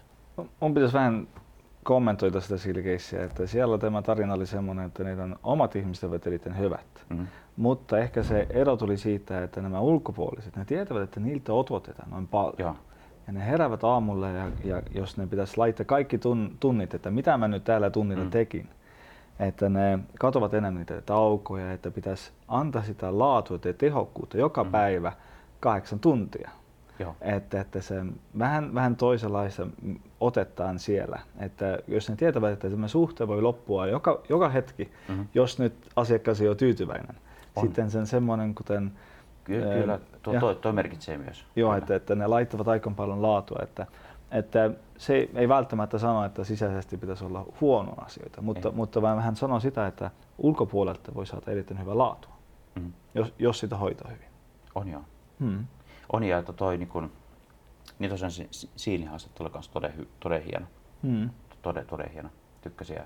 [0.60, 1.28] Mun pitäisi vähän
[1.84, 6.58] kommentoida sitä silkeissiä, että siellä tämä tarina oli semmoinen, että niiden omat ihmiset ovat erittäin
[6.58, 7.06] hyvät.
[7.10, 7.28] Mm-hmm.
[7.58, 12.28] Mutta ehkä se ero tuli siitä, että nämä ulkopuoliset, ne tietävät, että niiltä ototetaan noin
[12.28, 12.56] paljon.
[12.58, 12.76] Joo.
[13.28, 17.38] Ja ne heräävät aamulla ja, ja jos ne pitäisi laittaa kaikki tun, tunnit, että mitä
[17.38, 18.30] mä nyt täällä tunnilla mm.
[18.30, 18.70] tekin,
[19.40, 24.72] että ne katovat enemmän niitä taukoja, että pitäisi antaa sitä laatua ja tehokkuutta joka mm.
[24.72, 25.14] päivä
[25.60, 26.50] kahdeksan tuntia.
[27.00, 27.16] Joo.
[27.22, 28.06] Että, että se
[28.40, 29.68] vähän, vähän toisenlaista
[30.20, 31.20] otetaan siellä.
[31.40, 35.28] Että jos ne tietävät, että tämä suhte voi loppua joka, joka hetki, mm-hmm.
[35.34, 37.16] jos nyt asiakas ei ole tyytyväinen.
[37.56, 37.64] On.
[37.64, 38.92] Sitten sen semmoinen, kuten...
[39.46, 41.46] Ky- kyllä, tuo, toi, toi merkitsee myös.
[41.56, 43.60] Joo, että, että ne laittavat aika paljon laatua.
[43.64, 43.88] Että
[44.32, 49.36] että se ei välttämättä sano, että sisäisesti pitäisi olla huono asioita, mutta, mutta vaan vähän
[49.36, 52.34] sanoo sitä, että ulkopuolelta voi saada erittäin hyvää laatua,
[52.76, 52.94] mm.
[53.16, 54.28] jos, jos sitä hoitaa hyvin.
[54.76, 55.02] On joo.
[55.40, 55.66] Mm.
[56.14, 57.12] On ja että toi niin kun,
[58.00, 58.32] niin tosiaan
[58.76, 60.66] siilihaastattelu kanssa todella, todella hieno.
[61.02, 61.30] Mm.
[61.62, 62.30] Todella, todella hieno.
[62.62, 62.96] Tykkäsin.
[62.96, 63.06] Ja,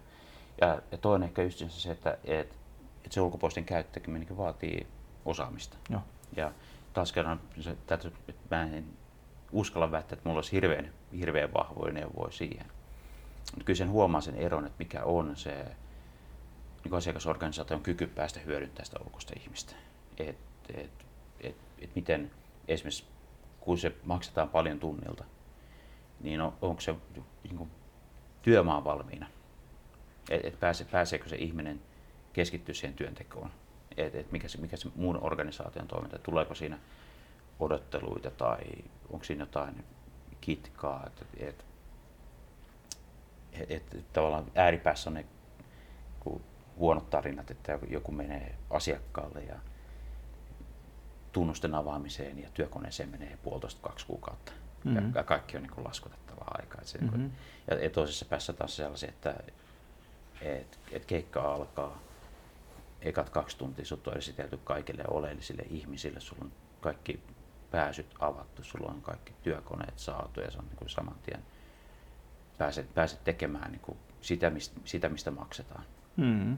[0.62, 2.58] ja, ja toinen ehkä just se, että et,
[3.06, 4.88] et se ulkopuolisten käyttäminen niin vaatii
[5.26, 5.78] osaamista.
[5.90, 6.02] Joo.
[6.40, 6.52] Ja
[6.94, 7.40] taas kerran,
[8.28, 8.86] että mä en
[9.52, 12.66] uskalla väittää, että mulla olisi hirveän, hirveän vahvoja neuvoja siihen.
[13.52, 15.66] Mutta kyllä sen huomaa sen eron, että mikä on se
[16.84, 19.76] niin asiakasorganisaation kyky päästä hyödyntämään sitä ulkoista ihmistä.
[20.18, 20.38] Et,
[20.74, 20.92] et,
[21.42, 22.32] et, et miten
[22.68, 23.06] esimerkiksi
[23.60, 25.24] kun se maksetaan paljon tunnilta,
[26.20, 26.96] niin on, onko se
[27.44, 27.72] niin kuin,
[28.42, 29.28] työmaa valmiina?
[30.30, 31.82] Et, et pääse, pääseekö se ihminen
[32.34, 33.52] keskittyä siihen työntekoon?
[33.98, 36.80] Et, et mikä, se, mikä se muun organisaation toiminta, tuleeko siinä
[37.60, 38.60] odotteluita tai
[39.10, 39.86] onko siinä jotain
[40.42, 41.66] kitkaa, että et,
[43.54, 45.26] et, et, et, tavallaan ääripäässä on ne
[46.80, 49.56] huonot tarinat, että joku menee asiakkaalle ja
[51.32, 54.52] tunnusten avaamiseen ja työkoneeseen menee puolitoista kaksi kuukautta.
[54.84, 55.12] Mm-hmm.
[55.16, 56.82] Ja kaikki on niin laskutettavaa aikaa.
[56.84, 57.32] Se, mm-hmm.
[57.82, 59.36] ja toisessa päässä taas sellaisia, että
[60.42, 62.00] et, et keikka alkaa,
[63.02, 67.20] ekat kaksi tuntia sut on esitelty kaikille oleellisille ihmisille, sulla on kaikki
[67.72, 71.44] pääsyt avattu, sulla on kaikki työkoneet saatu ja se on niin kuin saman tien
[72.58, 75.84] pääset, pääset tekemään niin kuin sitä, mistä, sitä, mistä maksetaan.
[76.18, 76.58] Mm.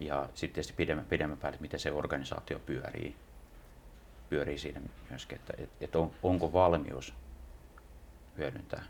[0.00, 3.16] Ja sitten tietysti pidemmän, pidemmän päälle, miten se organisaatio pyörii,
[4.30, 4.80] pyörii siinä
[5.10, 7.14] myöskin, että et, et on, onko valmius
[8.38, 8.84] hyödyntää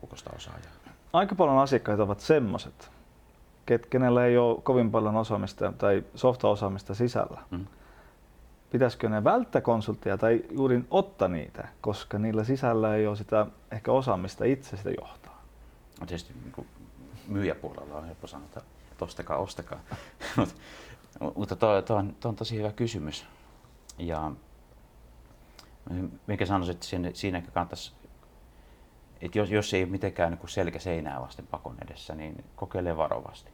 [0.00, 0.72] kukosta osaajaa.
[1.12, 2.90] Aika paljon asiakkaita ovat semmoiset,
[3.90, 7.40] kenellä ei ole kovin paljon osaamista tai softa-osaamista sisällä.
[7.50, 7.66] Mm
[8.72, 13.92] pitäisikö ne välttää konsulttia tai juuri ottaa niitä, koska niillä sisällä ei ole sitä ehkä
[13.92, 15.42] osaamista itse sitä johtaa?
[16.00, 16.66] No tietysti niin
[17.28, 18.62] myyjäpuolella on helppo sanoa, että
[19.00, 19.80] ostakaa, ostakaa.
[21.36, 23.26] Mutta tuo, tuo, on, tuo on tosi hyvä kysymys.
[23.98, 24.32] Ja
[26.26, 27.92] mikä sanoisin, että siinä, siinä kannattaisi,
[29.22, 33.50] että jos, jos ei ole mitenkään niin selkä seinää vasten pakon edessä, niin kokeilee varovasti.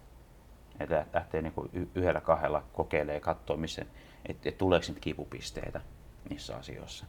[0.81, 3.85] Että lähtee niin yhdellä kahdella kokeilee ja katsoo, missä,
[4.27, 5.81] että et tuleeko niitä kipupisteitä
[6.31, 7.07] niissä asioissa.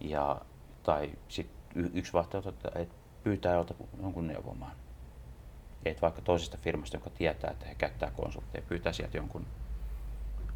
[0.00, 0.40] Ja,
[0.82, 2.88] tai sitten yksi vaihtoehto, että et
[3.24, 3.64] pyytää
[4.02, 4.76] jonkun neuvomaan.
[5.84, 9.46] Et vaikka toisesta firmasta, joka tietää, että he käyttää konsultteja, pyytää sieltä jonkun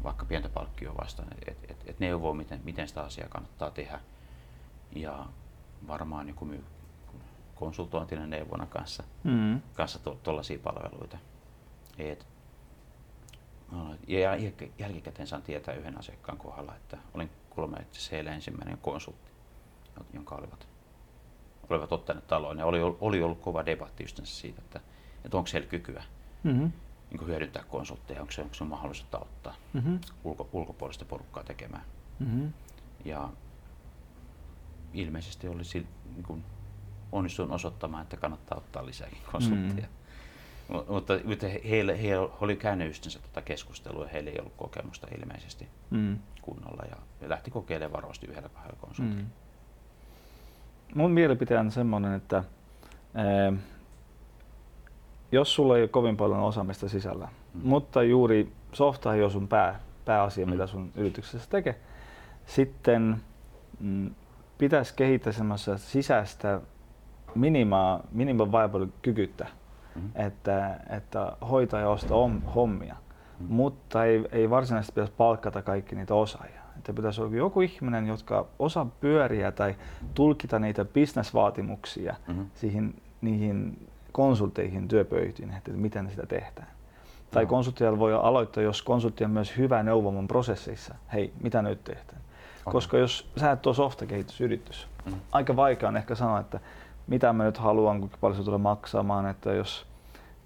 [0.03, 3.99] vaikka pientä palkkioa vastaan, että et, et neuvoo, miten, miten sitä asiaa kannattaa tehdä.
[4.95, 5.25] Ja
[5.87, 6.63] varmaan joku myy
[7.59, 9.61] konsultointinen neuvona kanssa, mm.
[9.73, 11.17] kanssa tuollaisia palveluita.
[11.97, 12.27] Et
[14.07, 14.35] ja
[14.79, 19.31] jälkikäteen saan tietää yhden asiakkaan kohdalla, että olin kuulemma itse heille ensimmäinen konsultti,
[20.13, 20.67] jonka olivat,
[21.69, 22.57] olivat ottaneet taloon.
[22.57, 24.79] Ja oli, oli ollut kova debatti just siitä, että,
[25.25, 26.03] että onko heillä kykyä
[26.43, 26.71] mm-hmm.
[27.11, 29.99] niin hyödyntää konsultteja, onko se, onko se mahdollisuutta ottaa mm-hmm.
[30.23, 31.83] ulko, ulkopuolista porukkaa tekemään.
[32.19, 32.53] Mm-hmm.
[33.05, 33.29] Ja
[34.93, 35.61] ilmeisesti oli
[36.15, 36.43] niin kuin
[37.11, 39.87] onnistuin osoittamaan, että kannattaa ottaa lisääkin konsultteja.
[39.87, 39.97] Mm-hmm.
[40.87, 45.67] Mutta, mutta heille, he oli käynyt ystänsä tätä keskustelua ja heillä ei ollut kokemusta ilmeisesti
[45.89, 46.17] mm.
[46.41, 49.21] kunnolla ja lähti kokeilemaan varovasti yhdellä kahdella konsultilla.
[49.21, 49.29] Mm.
[50.95, 52.43] Mun mielipite on semmoinen, että
[53.15, 53.53] ee,
[55.31, 57.61] jos sulla ei ole kovin paljon osaamista sisällä, mm.
[57.63, 60.51] mutta juuri softa ei ole sun pää, pääasia, mm.
[60.51, 61.79] mitä sun yrityksessä tekee,
[62.45, 63.21] sitten
[63.79, 64.15] mm,
[64.57, 66.61] pitäisi kehittää semmoista sisäistä
[67.37, 69.47] minimaa, minimum viable kykyttä
[69.97, 70.09] mm-hmm.
[70.15, 72.93] että, että hoitaa ja ostaa hommia.
[72.93, 73.55] Mm-hmm.
[73.55, 76.61] Mutta ei, ei varsinaisesti pitäisi palkata kaikki niitä osaajia.
[76.77, 79.75] Että pitäisi olla joku ihminen, jotka osaa pyöriä tai
[80.13, 82.45] tulkita niitä bisnesvaatimuksia mm-hmm.
[82.53, 86.67] siihen, niihin konsultteihin, työpöytiin, että miten sitä tehdään.
[87.31, 87.49] Tai no.
[87.49, 90.95] konsulttia voi aloittaa, jos konsultti on myös hyvä neuvoman prosesseissa.
[91.13, 92.21] Hei, mitä nyt tehdään?
[92.61, 92.71] Okay.
[92.71, 95.21] Koska jos sä et ole softakehitysyritys, mm-hmm.
[95.31, 96.59] aika vaikea on ehkä sanoa, että
[97.07, 99.85] mitä mä nyt haluan, kuinka paljon se tulee maksamaan, että jos,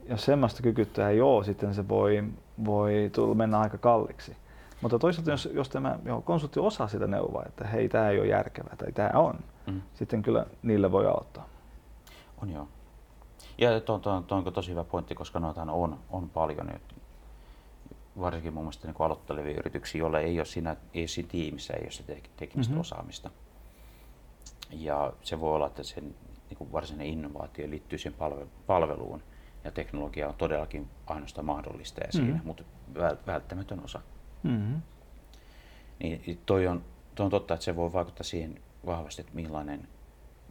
[0.10, 2.24] jos semmoista kykyttä ei ole, sitten se voi,
[2.66, 4.38] voi tulla mennä aika kalliksi.
[4.82, 8.28] Mutta toisaalta jos, jos tämä jo, konsultti osaa sitä neuvoa, että hei, tämä ei ole
[8.28, 9.82] järkevää tai tämä on, mm.
[9.94, 11.46] sitten kyllä niillä voi auttaa.
[12.42, 12.68] On joo.
[13.58, 16.72] Ja tuo, tuo, tuo on tosi hyvä pointti, koska noita on, on paljon,
[18.20, 21.92] varsinkin mun mielestä niin aloittelevia yrityksiä, joilla ei ole siinä, ei siinä tiimissä ei ole
[21.92, 22.82] sitä teknistä mm-hmm.
[22.82, 23.30] osaamista.
[24.72, 26.16] Ja se voi olla, että sen
[26.52, 28.20] niin kuin varsinainen innovaatio liittyy siihen
[28.68, 29.24] palveluun
[29.64, 32.26] ja teknologia on todellakin ainoastaan mahdollista ja mm-hmm.
[32.26, 32.64] siinä, mutta
[33.28, 34.02] välttämätön osa.
[34.44, 34.82] Mm-hmm.
[36.00, 36.86] Niin toi on,
[37.16, 39.88] toi on totta, että se voi vaikuttaa siihen vahvasti, että millainen,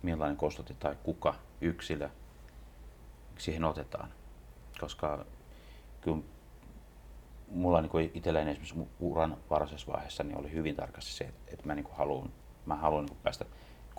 [0.03, 2.09] millainen konsultti tai kuka yksilö
[3.39, 4.09] siihen otetaan.
[4.81, 5.25] Koska
[6.01, 6.23] kyllä
[7.51, 11.87] mulla niin itselleen esimerkiksi uran varhaisessa vaiheessa niin oli hyvin tarkasti se, että mä niin
[11.93, 12.31] haluan,
[12.67, 13.45] mä haluan niin päästä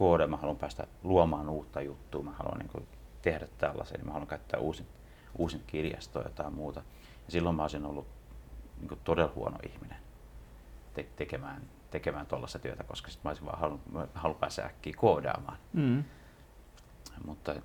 [0.01, 2.87] koodaan, mä haluan päästä luomaan uutta juttua, mä haluan niin
[3.21, 4.87] tehdä tällaisen, niin mä haluan käyttää uusin,
[5.37, 6.79] uusin kirjastoa tai muuta.
[7.25, 8.07] Ja silloin mä olisin ollut
[8.79, 9.97] niin todella huono ihminen
[10.93, 15.57] te- tekemään, tekemään tuollaista työtä, koska sit mä olisin vaan halunnut, haluan päästä äkkiä koodaamaan.
[15.73, 16.03] Mm.
[17.25, 17.55] Mutta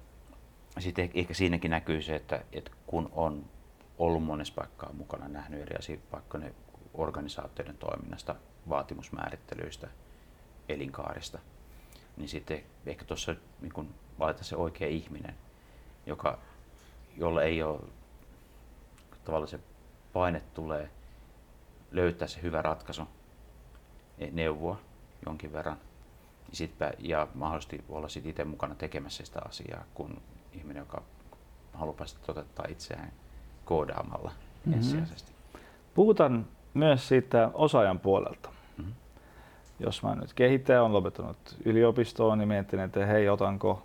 [0.78, 3.44] sitten ehkä siinäkin näkyy se, että, että kun on
[3.98, 6.54] ollut monessa paikkaa mukana, nähnyt eri asioita, vaikka ne
[6.94, 8.34] organisaatioiden toiminnasta,
[8.68, 9.88] vaatimusmäärittelyistä,
[10.68, 11.38] elinkaarista,
[12.16, 15.34] niin sitten ehkä tuossa niin valita se oikea ihminen,
[16.06, 16.38] joka,
[17.16, 17.80] jolla ei ole
[19.24, 19.60] tavallaan se
[20.12, 20.90] paine tulee
[21.90, 23.02] löytää se hyvä ratkaisu,
[24.18, 24.80] e, neuvoa
[25.26, 25.76] jonkin verran
[26.80, 31.02] ja, ja mahdollisesti olla sitten itse mukana tekemässä sitä asiaa, kun ihminen, joka
[31.72, 33.12] haluaa päästä toteuttaa itseään
[33.64, 34.72] koodaamalla mm-hmm.
[34.72, 35.32] ensisijaisesti.
[35.94, 38.55] Puhutaan myös siitä osaajan puolelta.
[39.80, 43.82] Jos mä nyt kehittäjä on lopettanut yliopistoon, niin mietin, että hei, otanko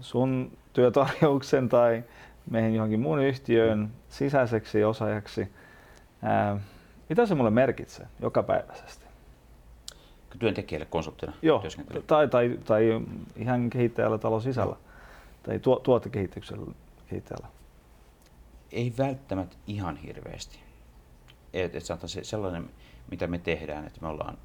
[0.00, 2.04] sun työtarjouksen tai
[2.50, 5.52] meihin johonkin muun yhtiöön sisäiseksi osaajaksi.
[6.22, 6.60] Ää,
[7.08, 9.06] mitä se mulle merkitsee jokapäiväisesti?
[10.38, 11.62] Työntekijälle konsulttina Joo,
[12.06, 13.00] tai, tai, tai
[13.36, 14.80] ihan kehittäjällä talon sisällä no.
[15.42, 16.66] tai tuo, tuotekehityksellä
[17.06, 17.48] kehittäjällä
[18.72, 20.58] ei välttämättä ihan hirveästi.
[21.52, 22.70] Et, et se sellainen,
[23.10, 24.38] mitä me tehdään, että me ollaan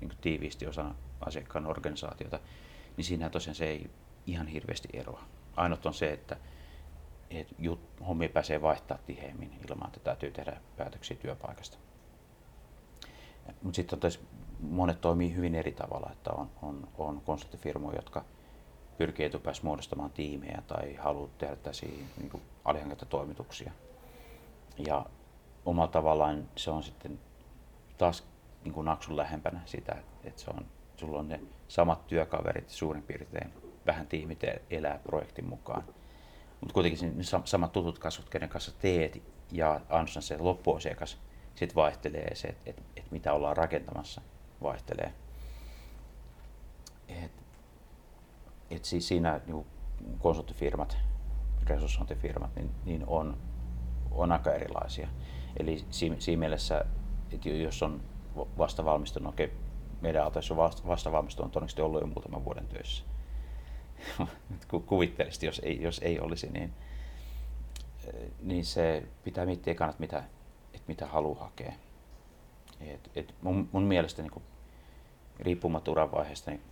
[0.00, 2.40] niin tiiviisti osana asiakkaan organisaatiota,
[2.96, 3.90] niin siinä tosiaan se ei
[4.26, 5.22] ihan hirveästi eroa.
[5.56, 6.36] Ainut on se, että,
[7.30, 11.78] että jut, hommia pääsee vaihtaa tiheemmin ilman, että täytyy tehdä päätöksiä työpaikasta.
[13.62, 14.00] Mutta sitten
[14.60, 18.24] monet toimii hyvin eri tavalla, että on, on, on konsulttifirmoja, jotka
[18.98, 21.88] pyrkii etupäässä muodostamaan tiimejä tai haluaa tehdä tällaisia
[22.20, 23.72] niin alihankintatoimituksia.
[24.78, 25.06] Ja
[25.64, 27.18] omalla tavallaan se on sitten
[27.98, 28.24] taas
[28.66, 33.52] niin kuin naksun lähempänä sitä, että se on, sulla on ne samat työkaverit suurin piirtein,
[33.86, 34.40] vähän tiimit
[34.70, 35.84] elää projektin mukaan.
[36.60, 41.18] Mutta kuitenkin ne samat tutut kasvot, kenen kanssa teet ja ainoastaan se loppuasiakas
[41.54, 44.20] sitten vaihtelee se, että et, et mitä ollaan rakentamassa,
[44.62, 45.12] vaihtelee.
[47.08, 47.32] Et
[48.70, 49.66] et siis siinä niin
[50.18, 50.98] konsulttifirmat,
[51.66, 53.36] resurssointifirmat, niin, niin on,
[54.10, 55.08] on aika erilaisia.
[55.56, 56.84] Eli siinä, siinä mielessä,
[57.32, 58.00] että jos on
[58.36, 59.52] vasta valmistunut, okei,
[60.00, 63.04] meidän autoissa on vasta, valmistunut, on ollut jo muutaman vuoden töissä.
[64.86, 66.72] Kuvittelisit, jos ei, jos ei olisi, niin,
[68.42, 70.18] niin se pitää miettiä kannat, mitä,
[70.74, 71.72] että mitä haluaa hakea.
[72.80, 74.42] Et, et mun, mun mielestä niin
[75.40, 76.62] riippumatta uran vaiheesta, niin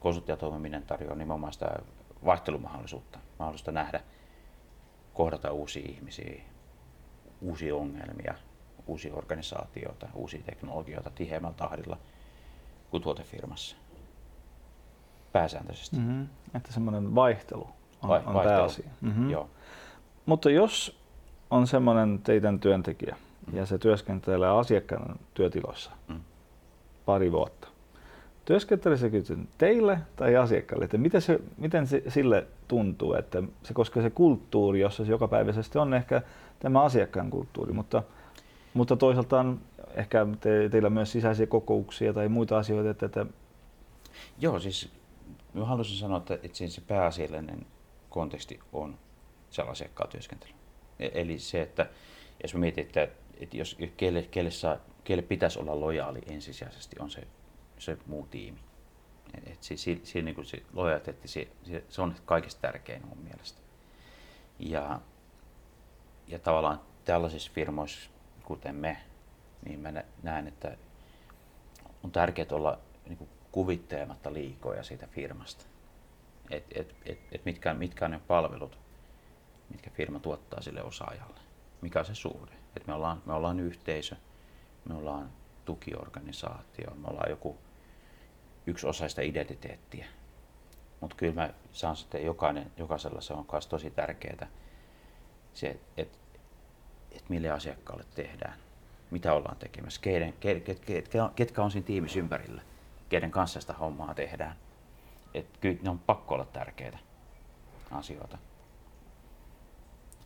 [0.00, 1.76] konsulttiatoimiminen tarjoaa nimenomaan sitä
[2.24, 4.00] vaihtelumahdollisuutta, mahdollisuutta nähdä,
[5.14, 6.42] kohdata uusia ihmisiä,
[7.40, 8.34] uusia ongelmia,
[8.92, 11.96] uusia organisaatioita, uusia teknologioita tiheämmällä tahdilla
[12.90, 13.76] kuin tuotefirmassa.
[15.32, 15.96] Pääsääntöisesti.
[15.96, 16.26] Mm-hmm.
[16.54, 17.68] Että semmoinen vaihtelu
[18.02, 18.56] on, Vai, on vaihtelu.
[18.56, 18.90] pääasia.
[19.00, 19.30] Mm-hmm.
[19.30, 19.50] Joo.
[20.26, 21.00] Mutta jos
[21.50, 23.58] on semmoinen teidän työntekijä mm-hmm.
[23.58, 26.24] ja se työskentelee asiakkaan työtiloissa mm-hmm.
[27.04, 27.68] pari vuotta,
[28.44, 29.22] Työskentelisikö
[29.58, 34.80] teille tai asiakkaalle, että miten, se, miten se sille tuntuu, että se koskee se kulttuuri,
[34.80, 36.22] jossa se jokapäiväisesti on ehkä
[36.58, 38.02] tämä asiakkaan kulttuuri, mutta,
[38.74, 39.60] mutta toisaalta on
[39.94, 43.26] ehkä te, teillä myös sisäisiä kokouksia tai muita asioita, että, että
[44.38, 44.92] Joo, siis
[45.54, 47.66] mä haluaisin sanoa, että, että se pääasiallinen
[48.10, 48.98] konteksti on
[49.50, 50.52] se asiakkaan työskentely.
[50.98, 51.86] E, eli se, että
[52.42, 53.08] jos mä mietin, että,
[53.40, 57.26] että jos kelle, kelle, saa, kelle pitäisi olla lojaali ensisijaisesti, on se
[57.82, 58.58] se muu tiimi.
[59.46, 63.60] Et se, se, se, niin se lojaliteetti, se, se, se on kaikista tärkein mun mielestä.
[64.58, 65.00] Ja,
[66.28, 68.10] ja tavallaan tällaisissa firmoissa,
[68.42, 68.96] kuten me,
[69.64, 70.76] niin mä näen, että
[72.04, 75.64] on tärkeää olla niin kuin kuvittelematta liikoja siitä firmasta.
[76.50, 78.78] Et, et, et, et mitkä, mitkä on ne palvelut,
[79.70, 81.40] mitkä firma tuottaa sille osaajalle.
[81.80, 82.52] Mikä on se suhde.
[82.76, 84.16] Et me, ollaan, me ollaan yhteisö,
[84.84, 85.32] me ollaan
[85.64, 87.58] tukiorganisaatio, me ollaan joku
[88.66, 90.06] yksi osa sitä identiteettiä.
[91.00, 94.46] Mutta kyllä mä saan sitten jokainen, jokaisella se on myös tosi tärkeää,
[95.54, 96.18] se, että
[97.14, 98.54] et mille asiakkaalle tehdään,
[99.10, 102.62] mitä ollaan tekemässä, keiden, ket, ket, ketkä, ketkä on siinä tiimissä ympärillä,
[103.08, 104.56] keiden kanssa sitä hommaa tehdään.
[105.34, 106.98] Et kyllä ne on pakko olla tärkeitä
[107.90, 108.38] asioita.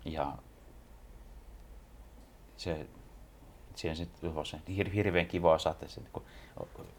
[0.04, 0.38] Ja
[2.56, 2.86] se,
[3.74, 4.58] siihen sitten se
[4.94, 6.24] hirveän kiva saada se, kun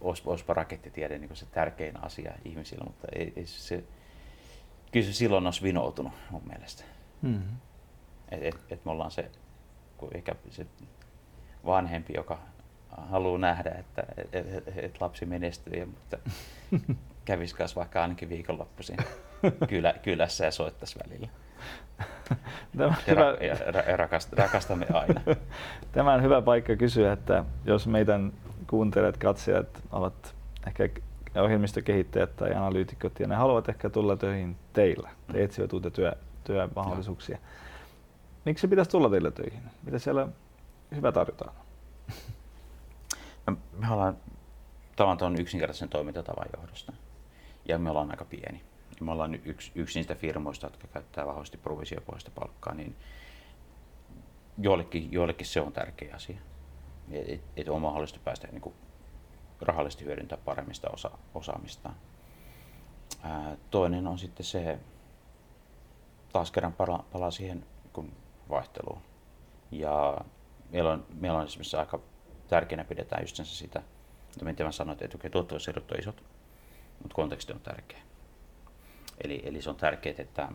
[0.02, 3.84] OSPA rakettitiede niin se tärkein asia ihmisillä, mutta ei, ei se,
[4.92, 6.84] kyllä se silloin olisi vinoutunut mun mielestä.
[7.22, 7.58] Mm-hmm.
[8.32, 9.32] Et, et, et me ollaan se,
[9.98, 10.66] kun ehkä se
[11.66, 12.39] vanhempi, joka
[12.89, 16.18] haluaa nähdä, että et, et, et lapsi menestyy, mutta
[17.26, 18.98] kävisi kanssa vaikka ainakin viikonloppuisin
[19.70, 21.28] kylä, kylässä ja soittaisi välillä.
[22.78, 25.22] Tämä on Ja, hyvä, ra, ja ra, rakast, rakastamme aina.
[25.91, 28.34] tämä on hyvä paikka kysyä, että jos meidän
[28.68, 30.36] kuuntelijat, katsojat ovat
[30.68, 30.89] ehkä
[31.41, 37.38] ohjelmistokehittäjät tai analyytikot ja ne haluavat ehkä tulla töihin teillä, te etsivät uutta työ, työmahdollisuuksia.
[38.48, 39.64] Miksi se pitäisi tulla teille töihin?
[39.84, 40.28] Mitä siellä
[40.95, 41.54] hyvä tarjotaan?
[43.48, 44.18] No, me ollaan
[44.95, 46.93] tavan yksinkertaisen toimintatavan johdosta.
[47.66, 48.62] Ja me ollaan aika pieni.
[49.00, 52.95] Ja me ollaan yksi, yksi niistä firmoista, jotka käyttää vahvasti provisiopohjaista palkkaa, niin
[54.58, 56.39] joillekin, joillekin se on tärkeä asia.
[57.12, 58.76] Että et on mahdollista päästä niin kuin,
[59.62, 61.95] rahallisesti hyödyntää paremmista osa, osaamistaan.
[63.24, 64.80] Ää, toinen on sitten se,
[66.34, 68.12] taas kerran pala, palaa siihen kun
[68.50, 69.02] vaihteluun.
[69.72, 70.18] Ja
[70.70, 72.00] meillä on, meillä on esimerkiksi aika
[72.48, 73.80] tärkeänä pidetään just sitä,
[74.32, 76.24] että miten mä sanoin, että okay, tuottavuuserot on isot,
[77.02, 78.00] mutta konteksti on tärkeä.
[79.24, 80.50] Eli, eli se on tärkeää, että,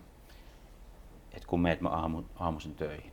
[1.32, 3.12] että kun meet mä aamu, aamuisin töihin,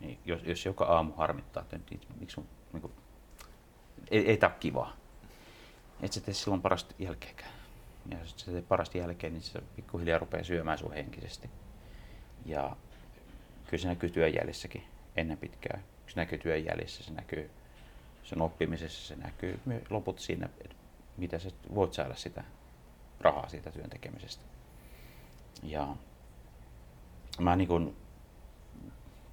[0.00, 2.92] niin jos, jos joka aamu harmittaa, että nyt, miksi mun, niin kuin,
[4.10, 4.96] ei, ei tämä ole kivaa,
[6.02, 7.50] et sä tee silloin parasta jälkeenkään.
[8.10, 11.50] Ja jos sä teet parasta jälkeen, niin se pikkuhiljaa rupeaa syömään sun henkisesti.
[12.46, 12.76] Ja
[13.74, 14.84] kyllä se näkyy työnjäljessäkin
[15.16, 15.82] ennen pitkää.
[16.06, 17.50] Se näkyy työnjäljissä, se näkyy
[18.22, 19.60] sen oppimisessa, se näkyy
[19.90, 20.76] loput siinä, että
[21.16, 22.44] mitä sä voit saada sitä
[23.20, 24.44] rahaa siitä työn tekemisestä.
[25.62, 25.96] Ja
[27.40, 27.96] mä niin kuin,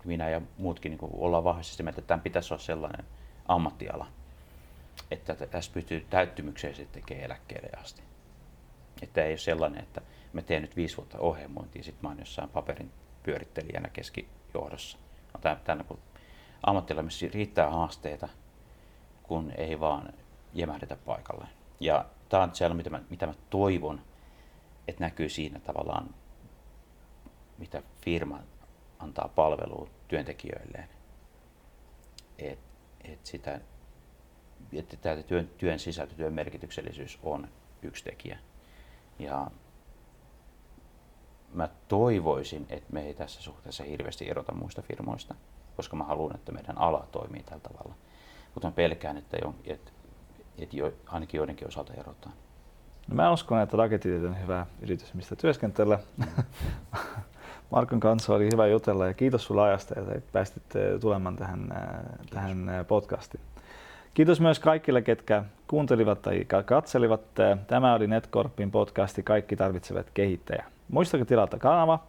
[0.06, 3.06] minä ja muutkin niin kuin ollaan vahvasti sitä mieltä, että tämän pitäisi olla sellainen
[3.46, 4.08] ammattiala,
[5.12, 8.02] että tässä pystyy täyttymykseen sitten tekemään eläkkeelle asti.
[9.02, 10.02] Että ei ole sellainen, että
[10.34, 12.92] mä teen nyt viisi vuotta ohjelmointia sitten mä oon jossain paperin
[13.24, 14.98] pyörittelijänä keskijohdossa.
[15.34, 16.00] No, tänne, kun
[16.64, 18.30] ammattilla missä riittää haasteita,
[19.24, 20.14] kun ei vaan
[20.54, 21.48] jämähdetä paikalle.
[21.80, 24.02] Ja tämä on siellä, mitä mä, mitä mä toivon,
[24.88, 26.10] että näkyy siinä tavallaan,
[27.58, 28.40] mitä firma
[29.00, 30.90] antaa palvelua työntekijöilleen.
[32.40, 32.72] Että
[33.04, 33.62] et sitä,
[34.74, 37.48] että työn, työn sisältö, työn merkityksellisyys on
[37.82, 38.40] yksi tekijä.
[39.20, 39.52] Ja
[41.54, 45.36] mä toivoisin, että me ei tässä suhteessa hirveästi erota muista firmoista,
[45.76, 47.96] koska mä haluan, että meidän ala toimii tällä tavalla.
[48.54, 49.92] Mutta mä pelkään, että, jo, että,
[50.58, 52.36] että jo, ainakin joidenkin osalta erotaan.
[53.08, 56.00] No mä uskon, että Raketiteet on hyvä yritys, mistä työskentellä.
[57.72, 60.64] Markon kanssa oli hyvä jutella ja kiitos sulla ajasta, että päästit
[61.02, 61.74] tulemaan tähän,
[62.30, 63.42] tähän podcastiin.
[64.14, 67.22] Kiitos myös kaikille, ketkä kuuntelivat tai katselivat.
[67.68, 70.71] Tämä oli Netcorpin podcasti Kaikki tarvitsevat kehittäjä.
[70.92, 72.00] Muistakaa tilata kanava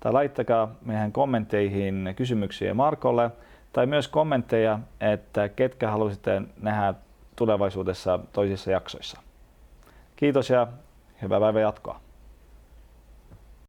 [0.00, 3.30] tai laittakaa meidän kommentteihin kysymyksiä Markolle
[3.72, 6.94] tai myös kommentteja, että ketkä haluaisitte nähdä
[7.36, 9.20] tulevaisuudessa toisissa jaksoissa.
[10.16, 10.66] Kiitos ja
[11.22, 12.00] hyvää päivän jatkoa.